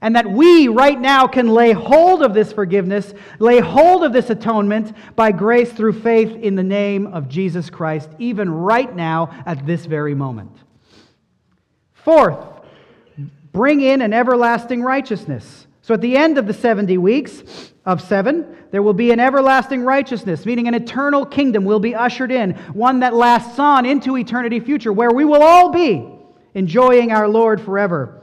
[0.00, 4.30] And that we right now can lay hold of this forgiveness, lay hold of this
[4.30, 9.64] atonement by grace through faith in the name of Jesus Christ, even right now at
[9.64, 10.56] this very moment.
[11.92, 12.51] Fourth,
[13.52, 15.66] bring in an everlasting righteousness.
[15.82, 19.82] So at the end of the 70 weeks of seven, there will be an everlasting
[19.84, 24.60] righteousness, meaning an eternal kingdom will be ushered in, one that lasts on into eternity
[24.60, 26.08] future, where we will all be
[26.54, 28.22] enjoying our Lord forever.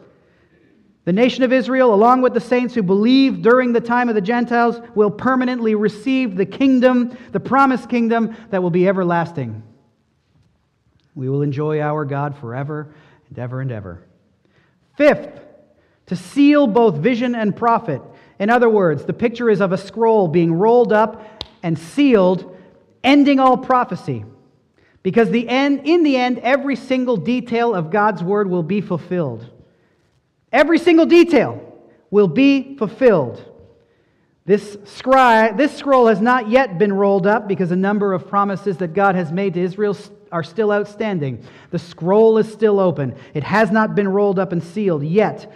[1.05, 4.21] The nation of Israel, along with the saints who believed during the time of the
[4.21, 9.63] Gentiles, will permanently receive the kingdom, the promised kingdom that will be everlasting.
[11.15, 12.93] We will enjoy our God forever
[13.27, 14.08] and ever and ever.
[14.99, 15.29] Fifth,
[16.07, 18.01] to seal both vision and prophet.
[18.37, 22.57] In other words, the picture is of a scroll being rolled up and sealed,
[23.01, 24.25] ending all prophecy.
[25.01, 29.49] Because the end, in the end, every single detail of God's word will be fulfilled.
[30.51, 31.81] Every single detail
[32.11, 33.41] will be fulfilled.
[34.49, 38.77] This, scry, this scroll has not yet been rolled up because a number of promises
[38.77, 39.95] that God has made to Israel
[40.31, 41.45] are still outstanding.
[41.69, 43.13] The scroll is still open.
[43.35, 45.53] It has not been rolled up and sealed yet.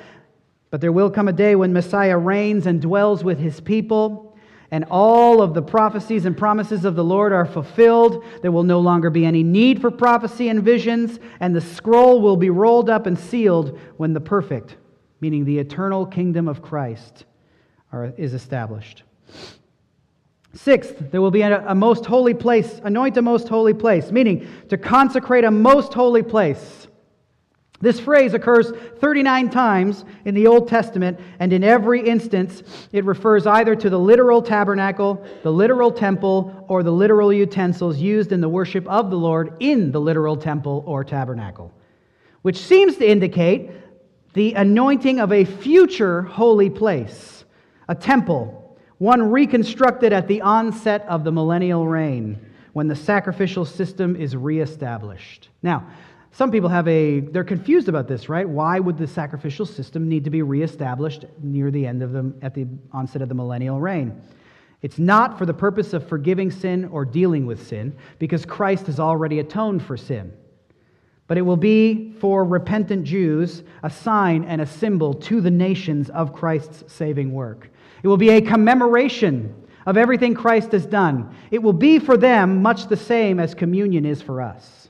[0.70, 4.38] But there will come a day when Messiah reigns and dwells with his people,
[4.70, 8.24] and all of the prophecies and promises of the Lord are fulfilled.
[8.44, 12.38] There will no longer be any need for prophecy and visions, and the scroll will
[12.38, 14.76] be rolled up and sealed when the perfect,
[15.20, 17.26] meaning the eternal kingdom of Christ,
[17.94, 19.04] are, is established.
[20.54, 24.48] Sixth, there will be a, a, most holy place, anoint a most holy place, meaning
[24.70, 26.88] to consecrate a most holy place.
[27.82, 33.46] This phrase occurs 39 times in the Old Testament, and in every instance, it refers
[33.46, 38.48] either to the literal tabernacle, the literal temple, or the literal utensils used in the
[38.48, 41.74] worship of the Lord in the literal temple or tabernacle,
[42.42, 43.72] which seems to indicate
[44.34, 47.43] the anointing of a future holy place,
[47.88, 48.60] a temple
[48.98, 52.40] one reconstructed at the onset of the millennial reign
[52.72, 55.50] when the sacrificial system is reestablished.
[55.62, 55.88] Now,
[56.32, 58.48] some people have a they're confused about this, right?
[58.48, 62.54] Why would the sacrificial system need to be reestablished near the end of the at
[62.54, 64.22] the onset of the millennial reign?
[64.82, 69.00] It's not for the purpose of forgiving sin or dealing with sin, because Christ has
[69.00, 70.34] already atoned for sin.
[71.28, 76.10] But it will be for repentant Jews a sign and a symbol to the nations
[76.10, 77.70] of Christ's saving work.
[78.04, 81.36] It will be a commemoration of everything Christ has done.
[81.52, 84.90] It will be for them much the same as communion is for us.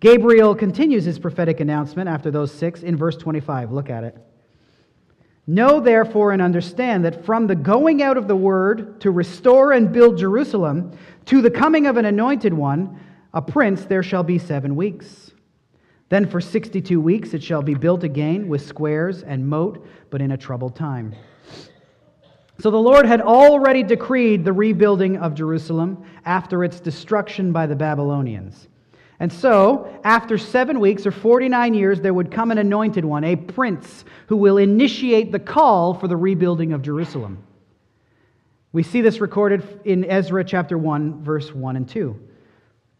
[0.00, 3.70] Gabriel continues his prophetic announcement after those six in verse 25.
[3.70, 4.16] Look at it.
[5.46, 9.92] Know therefore and understand that from the going out of the word to restore and
[9.92, 10.96] build Jerusalem
[11.26, 12.98] to the coming of an anointed one,
[13.34, 15.32] a prince, there shall be seven weeks.
[16.12, 20.32] Then for 62 weeks it shall be built again with squares and moat, but in
[20.32, 21.14] a troubled time.
[22.60, 27.74] So the Lord had already decreed the rebuilding of Jerusalem after its destruction by the
[27.74, 28.68] Babylonians.
[29.20, 33.34] And so, after seven weeks or 49 years, there would come an anointed one, a
[33.34, 37.42] prince, who will initiate the call for the rebuilding of Jerusalem.
[38.72, 42.28] We see this recorded in Ezra chapter 1, verse 1 and 2.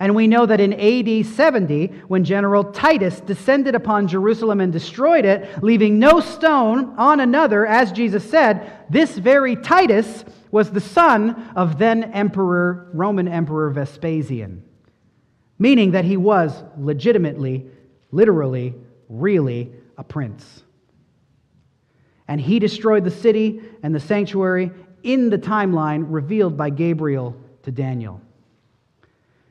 [0.00, 5.26] And we know that in AD 70, when General Titus descended upon Jerusalem and destroyed
[5.26, 11.52] it, leaving no stone on another, as Jesus said, this very Titus was the son
[11.54, 14.64] of then Emperor, Roman Emperor Vespasian,
[15.58, 17.66] meaning that he was legitimately,
[18.10, 18.74] literally,
[19.10, 20.62] really a prince.
[22.26, 24.70] And he destroyed the city and the sanctuary
[25.02, 28.22] in the timeline revealed by Gabriel to Daniel.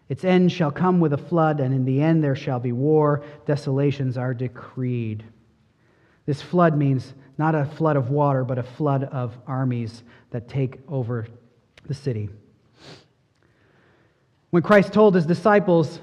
[0.09, 3.23] Its end shall come with a flood, and in the end there shall be war.
[3.45, 5.23] Desolations are decreed.
[6.25, 10.79] This flood means not a flood of water, but a flood of armies that take
[10.87, 11.27] over
[11.85, 12.29] the city.
[14.49, 15.99] When Christ told his disciples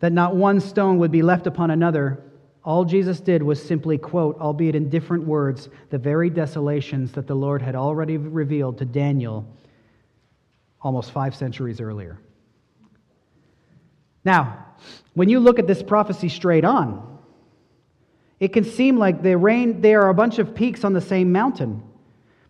[0.00, 2.22] that not one stone would be left upon another,
[2.62, 7.34] all Jesus did was simply quote, albeit in different words, the very desolations that the
[7.34, 9.46] Lord had already revealed to Daniel
[10.82, 12.18] almost five centuries earlier.
[14.26, 14.66] Now,
[15.14, 17.20] when you look at this prophecy straight on,
[18.40, 21.30] it can seem like the rain, there are a bunch of peaks on the same
[21.30, 21.80] mountain.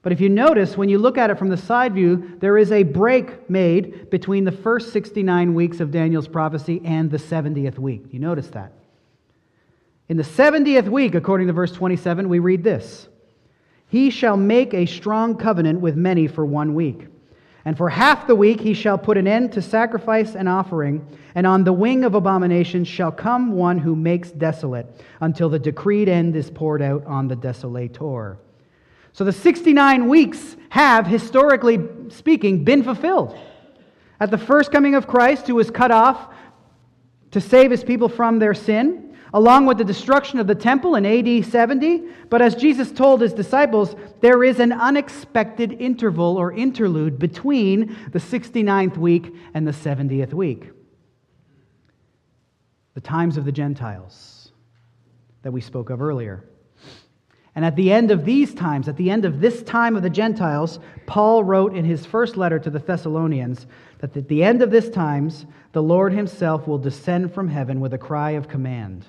[0.00, 2.72] But if you notice, when you look at it from the side view, there is
[2.72, 8.06] a break made between the first 69 weeks of Daniel's prophecy and the 70th week.
[8.10, 8.72] You notice that?
[10.08, 13.06] In the 70th week, according to verse 27, we read this
[13.88, 17.08] He shall make a strong covenant with many for one week.
[17.66, 21.04] And for half the week he shall put an end to sacrifice and offering,
[21.34, 24.86] and on the wing of abomination shall come one who makes desolate,
[25.20, 28.36] until the decreed end is poured out on the desolator.
[29.12, 33.36] So the 69 weeks have, historically speaking, been fulfilled.
[34.20, 36.32] At the first coming of Christ, who was cut off
[37.32, 41.04] to save his people from their sin, along with the destruction of the temple in
[41.04, 42.04] AD 70.
[42.30, 48.18] But as Jesus told his disciples, there is an unexpected interval or interlude between the
[48.18, 50.70] 69th week and the 70th week.
[52.94, 54.52] The times of the Gentiles
[55.42, 56.48] that we spoke of earlier.
[57.54, 60.08] And at the end of these times, at the end of this time of the
[60.08, 63.66] Gentiles, Paul wrote in his first letter to the Thessalonians
[63.98, 67.92] that at the end of this times, the Lord himself will descend from heaven with
[67.92, 69.04] a cry of command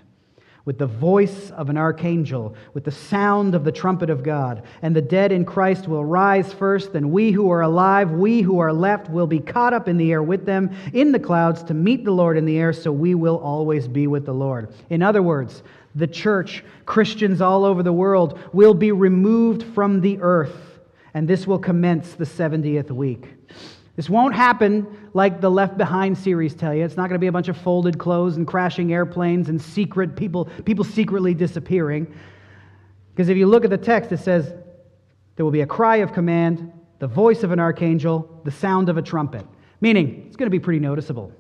[0.68, 4.64] with the voice of an archangel, with the sound of the trumpet of God.
[4.82, 8.60] And the dead in Christ will rise first, and we who are alive, we who
[8.60, 11.74] are left, will be caught up in the air with them in the clouds to
[11.74, 14.74] meet the Lord in the air, so we will always be with the Lord.
[14.90, 15.64] In other words,
[15.96, 20.82] the church, Christians all over the world, will be removed from the earth,
[21.14, 23.37] and this will commence the 70th week.
[23.98, 26.86] This won't happen like the Left Behind series tell you.
[26.86, 30.16] It's not going to be a bunch of folded clothes and crashing airplanes and secret
[30.16, 32.16] people, people secretly disappearing.
[33.12, 34.54] Because if you look at the text, it says
[35.36, 38.98] there will be a cry of command, the voice of an archangel, the sound of
[38.98, 39.48] a trumpet.
[39.82, 41.34] Meaning, it's going to be pretty noticeable.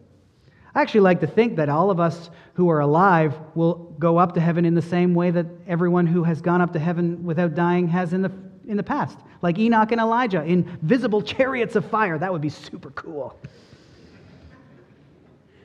[0.73, 4.33] I actually like to think that all of us who are alive will go up
[4.33, 7.53] to heaven in the same way that everyone who has gone up to heaven without
[7.53, 8.31] dying has in the
[8.67, 12.17] in the past, like Enoch and Elijah in visible chariots of fire.
[12.17, 13.39] That would be super cool.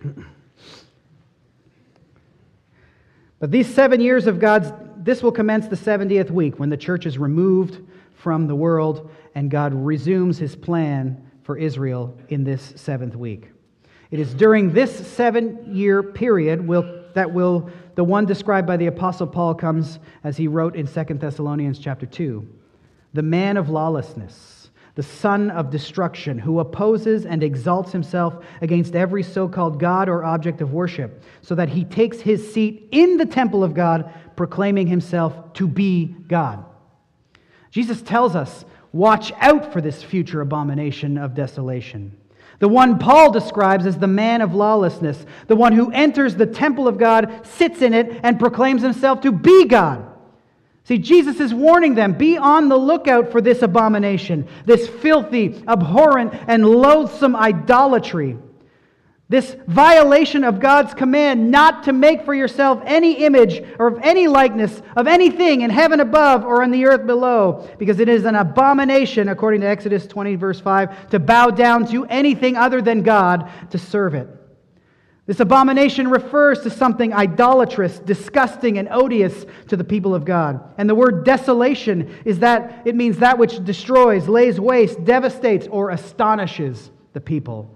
[3.40, 7.06] but these seven years of God's, this will commence the 70th week when the church
[7.06, 7.84] is removed
[8.14, 13.48] from the world and God resumes his plan for Israel in this seventh week.
[14.12, 18.86] It is during this seven year period will, that will the one described by the
[18.86, 22.46] apostle Paul comes as he wrote in 2 Thessalonians chapter 2
[23.12, 29.22] the man of lawlessness, the son of destruction, who opposes and exalts himself against every
[29.22, 33.26] so called God or object of worship, so that he takes his seat in the
[33.26, 36.64] temple of God, proclaiming himself to be God.
[37.70, 42.16] Jesus tells us, watch out for this future abomination of desolation.
[42.58, 46.86] The one Paul describes as the man of lawlessness, the one who enters the temple
[46.86, 50.11] of God, sits in it, and proclaims himself to be God.
[50.84, 56.34] See, Jesus is warning them be on the lookout for this abomination, this filthy, abhorrent,
[56.48, 58.36] and loathsome idolatry.
[59.28, 64.28] This violation of God's command not to make for yourself any image or of any
[64.28, 68.34] likeness of anything in heaven above or on the earth below, because it is an
[68.34, 73.50] abomination, according to Exodus 20, verse 5, to bow down to anything other than God
[73.70, 74.28] to serve it.
[75.24, 80.74] This abomination refers to something idolatrous, disgusting, and odious to the people of God.
[80.78, 85.90] And the word desolation is that it means that which destroys, lays waste, devastates, or
[85.90, 87.72] astonishes the people.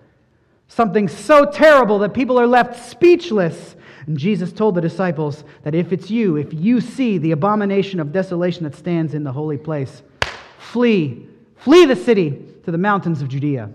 [0.66, 3.76] Something so terrible that people are left speechless.
[4.08, 8.10] And Jesus told the disciples that if it's you, if you see the abomination of
[8.10, 10.02] desolation that stands in the holy place,
[10.58, 13.70] flee, flee the city to the mountains of Judea.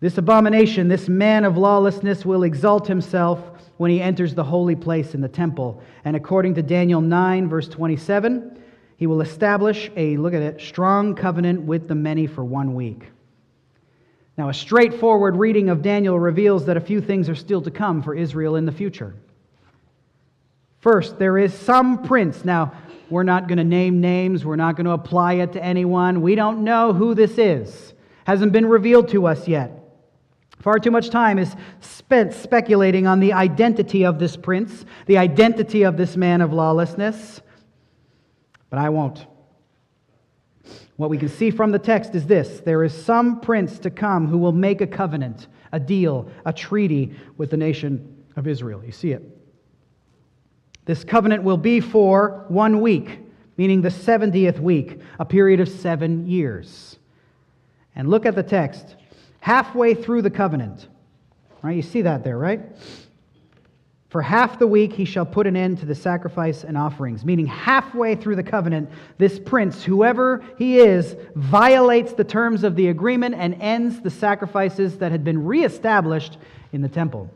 [0.00, 3.40] This abomination, this man of lawlessness, will exalt himself
[3.78, 5.82] when he enters the holy place in the temple.
[6.04, 8.62] And according to Daniel 9, verse 27,
[8.96, 13.10] he will establish a, look at it, strong covenant with the many for one week.
[14.36, 18.02] Now, a straightforward reading of Daniel reveals that a few things are still to come
[18.02, 19.14] for Israel in the future.
[20.80, 22.44] First, there is some prince.
[22.44, 22.72] Now,
[23.08, 26.20] we're not going to name names, we're not going to apply it to anyone.
[26.20, 27.94] We don't know who this is,
[28.24, 29.85] hasn't been revealed to us yet.
[30.60, 35.82] Far too much time is spent speculating on the identity of this prince, the identity
[35.82, 37.40] of this man of lawlessness,
[38.70, 39.26] but I won't.
[40.96, 44.26] What we can see from the text is this there is some prince to come
[44.26, 48.82] who will make a covenant, a deal, a treaty with the nation of Israel.
[48.84, 49.22] You see it.
[50.86, 53.20] This covenant will be for one week,
[53.56, 56.98] meaning the 70th week, a period of seven years.
[57.94, 58.96] And look at the text
[59.46, 60.88] halfway through the covenant.
[61.62, 61.76] Right?
[61.76, 62.62] You see that there, right?
[64.08, 67.24] For half the week he shall put an end to the sacrifice and offerings.
[67.24, 72.88] Meaning, halfway through the covenant, this prince, whoever he is, violates the terms of the
[72.88, 76.38] agreement and ends the sacrifices that had been reestablished
[76.72, 77.30] in the temple.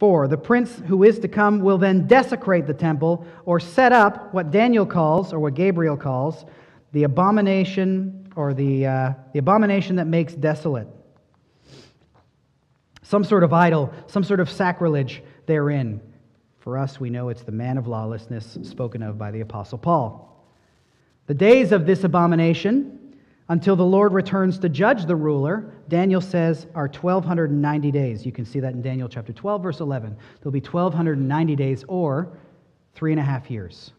[0.00, 4.34] Four, the prince who is to come will then desecrate the temple or set up
[4.34, 6.46] what Daniel calls, or what Gabriel calls,
[6.90, 10.88] the abomination or the, uh, the abomination that makes desolate.
[13.02, 16.00] Some sort of idol, some sort of sacrilege therein.
[16.58, 20.46] For us, we know it's the man of lawlessness spoken of by the Apostle Paul.
[21.26, 23.16] The days of this abomination,
[23.48, 28.24] until the Lord returns to judge the ruler, Daniel says, are 1,290 days.
[28.24, 30.16] You can see that in Daniel chapter 12, verse 11.
[30.40, 32.28] There'll be 1,290 days, or
[32.94, 33.92] three and a half years.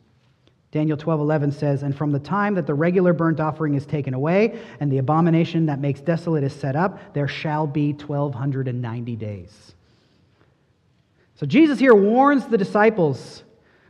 [0.74, 4.56] Daniel 12:11 says, "And from the time that the regular burnt offering is taken away
[4.80, 9.76] and the abomination that makes desolate is set up, there shall be 1290 days."
[11.36, 13.44] So Jesus here warns the disciples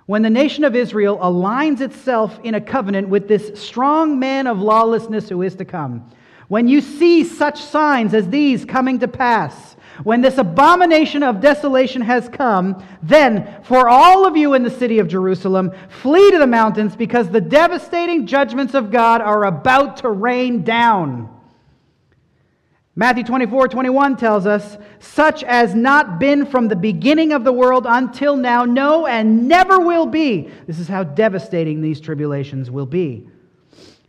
[0.07, 4.61] when the nation of Israel aligns itself in a covenant with this strong man of
[4.61, 6.03] lawlessness who is to come,
[6.49, 12.01] when you see such signs as these coming to pass, When this abomination of desolation
[12.01, 15.71] has come, then for all of you in the city of Jerusalem,
[16.01, 21.29] flee to the mountains because the devastating judgments of God are about to rain down.
[22.95, 27.85] Matthew 24, 21 tells us, such as not been from the beginning of the world
[27.87, 30.49] until now, no, and never will be.
[30.67, 33.27] This is how devastating these tribulations will be.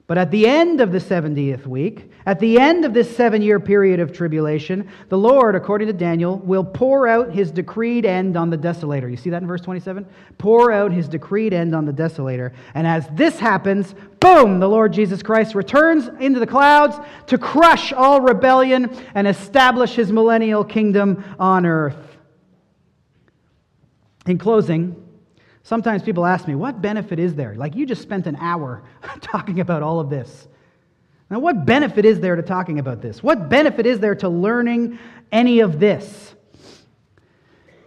[0.06, 3.58] But at the end of the 70th week, at the end of this seven year
[3.58, 8.50] period of tribulation, the Lord, according to Daniel, will pour out his decreed end on
[8.50, 9.10] the desolator.
[9.10, 10.06] You see that in verse 27?
[10.36, 12.52] Pour out his decreed end on the desolator.
[12.74, 16.96] And as this happens, boom, the Lord Jesus Christ returns into the clouds
[17.28, 21.96] to crush all rebellion and establish his millennial kingdom on earth.
[24.26, 25.03] In closing,
[25.64, 27.54] Sometimes people ask me, what benefit is there?
[27.54, 28.82] Like, you just spent an hour
[29.22, 30.46] talking about all of this.
[31.30, 33.22] Now, what benefit is there to talking about this?
[33.22, 34.98] What benefit is there to learning
[35.32, 36.34] any of this?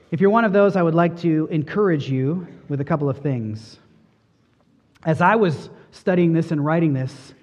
[0.09, 3.19] If you're one of those, I would like to encourage you with a couple of
[3.19, 3.77] things.
[5.05, 7.35] As I was studying this and writing this,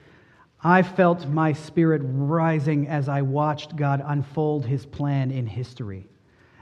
[0.65, 6.09] I felt my spirit rising as I watched God unfold his plan in history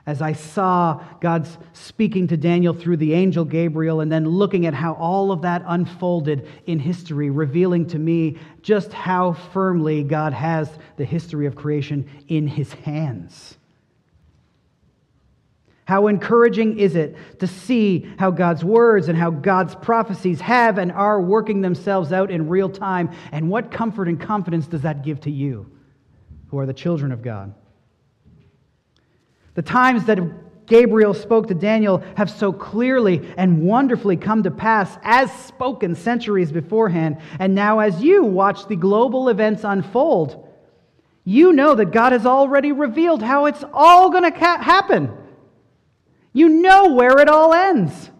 [0.05, 4.75] as I saw God's speaking to Daniel through the angel Gabriel and then looking at
[4.75, 10.69] how all of that unfolded in history, revealing to me just how firmly God has
[10.97, 13.57] the history of creation in his hands.
[15.85, 20.91] How encouraging is it to see how God's words and how God's prophecies have and
[20.91, 23.11] are working themselves out in real time?
[23.31, 25.71] And what comfort and confidence does that give to you,
[26.49, 27.55] who are the children of God?
[29.55, 30.19] The times that
[30.67, 36.51] Gabriel spoke to Daniel have so clearly and wonderfully come to pass as spoken centuries
[36.51, 37.19] beforehand.
[37.39, 40.49] And now, as you watch the global events unfold,
[41.25, 45.11] you know that God has already revealed how it's all going to happen.
[46.33, 48.11] You know where it all ends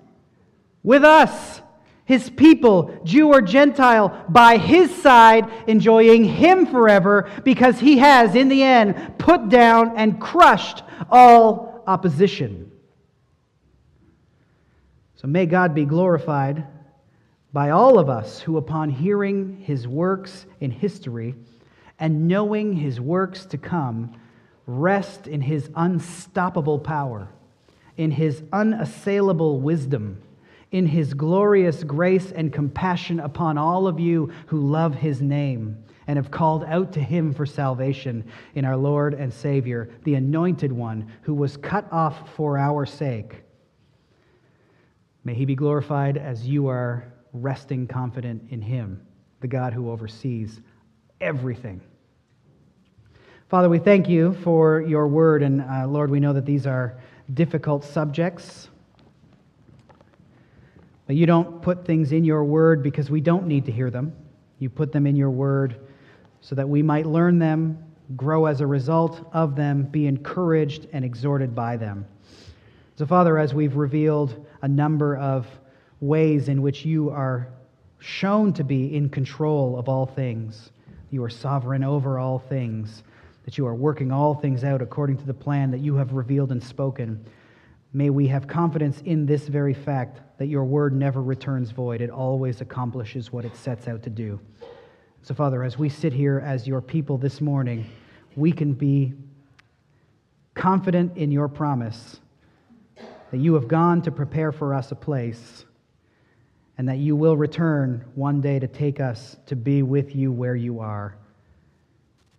[0.83, 1.62] with us
[2.05, 8.49] his people, Jew or Gentile, by his side, enjoying him forever because he has, in
[8.49, 12.73] the end, put down and crushed all opposition.
[15.15, 16.67] So may God be glorified
[17.53, 21.37] by all of us who, upon hearing his works in history
[22.01, 24.17] and knowing his works to come,
[24.67, 27.29] rest in his unstoppable power,
[27.97, 30.21] in his unassailable wisdom
[30.73, 36.17] in his glorious grace and compassion upon all of you who love his name and
[36.17, 41.13] have called out to him for salvation in our Lord and Savior, the Anointed One,
[41.23, 43.43] who was cut off for our sake.
[45.25, 49.07] May he be glorified as you are resting confident in him,
[49.41, 50.61] the God who oversees
[51.21, 51.81] everything.
[53.49, 56.99] Father, we thank you for your word, and uh, Lord, we know that these are
[57.33, 58.71] difficult subjects.
[61.07, 64.13] But you don't put things in your word because we don't need to hear them.
[64.59, 65.77] You put them in your word
[66.41, 67.79] so that we might learn them,
[68.17, 72.07] grow as a result of them, be encouraged and exhorted by them.
[72.97, 75.47] So, Father, as we've revealed a number of
[76.01, 77.49] ways in which you are
[77.99, 80.71] shown to be in control of all things,
[81.11, 83.03] you are sovereign over all things,
[83.45, 86.53] that you are working all things out according to the plan that you have revealed
[86.53, 87.25] and spoken.
[87.93, 92.01] May we have confidence in this very fact that your word never returns void.
[92.01, 94.41] It always accomplishes what it sets out to do.
[95.23, 97.89] So, Father, as we sit here as your people this morning,
[98.35, 99.13] we can be
[100.55, 102.19] confident in your promise
[103.31, 105.65] that you have gone to prepare for us a place
[106.77, 110.57] and that you will return one day to take us to be with you where
[110.57, 111.15] you are.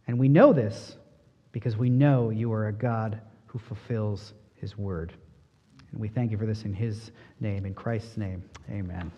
[0.08, 0.98] And we know this
[1.54, 5.14] because we know you are a God who fulfills his word.
[5.94, 8.44] And we thank you for this in his name, in Christ's name.
[8.70, 9.12] Amen.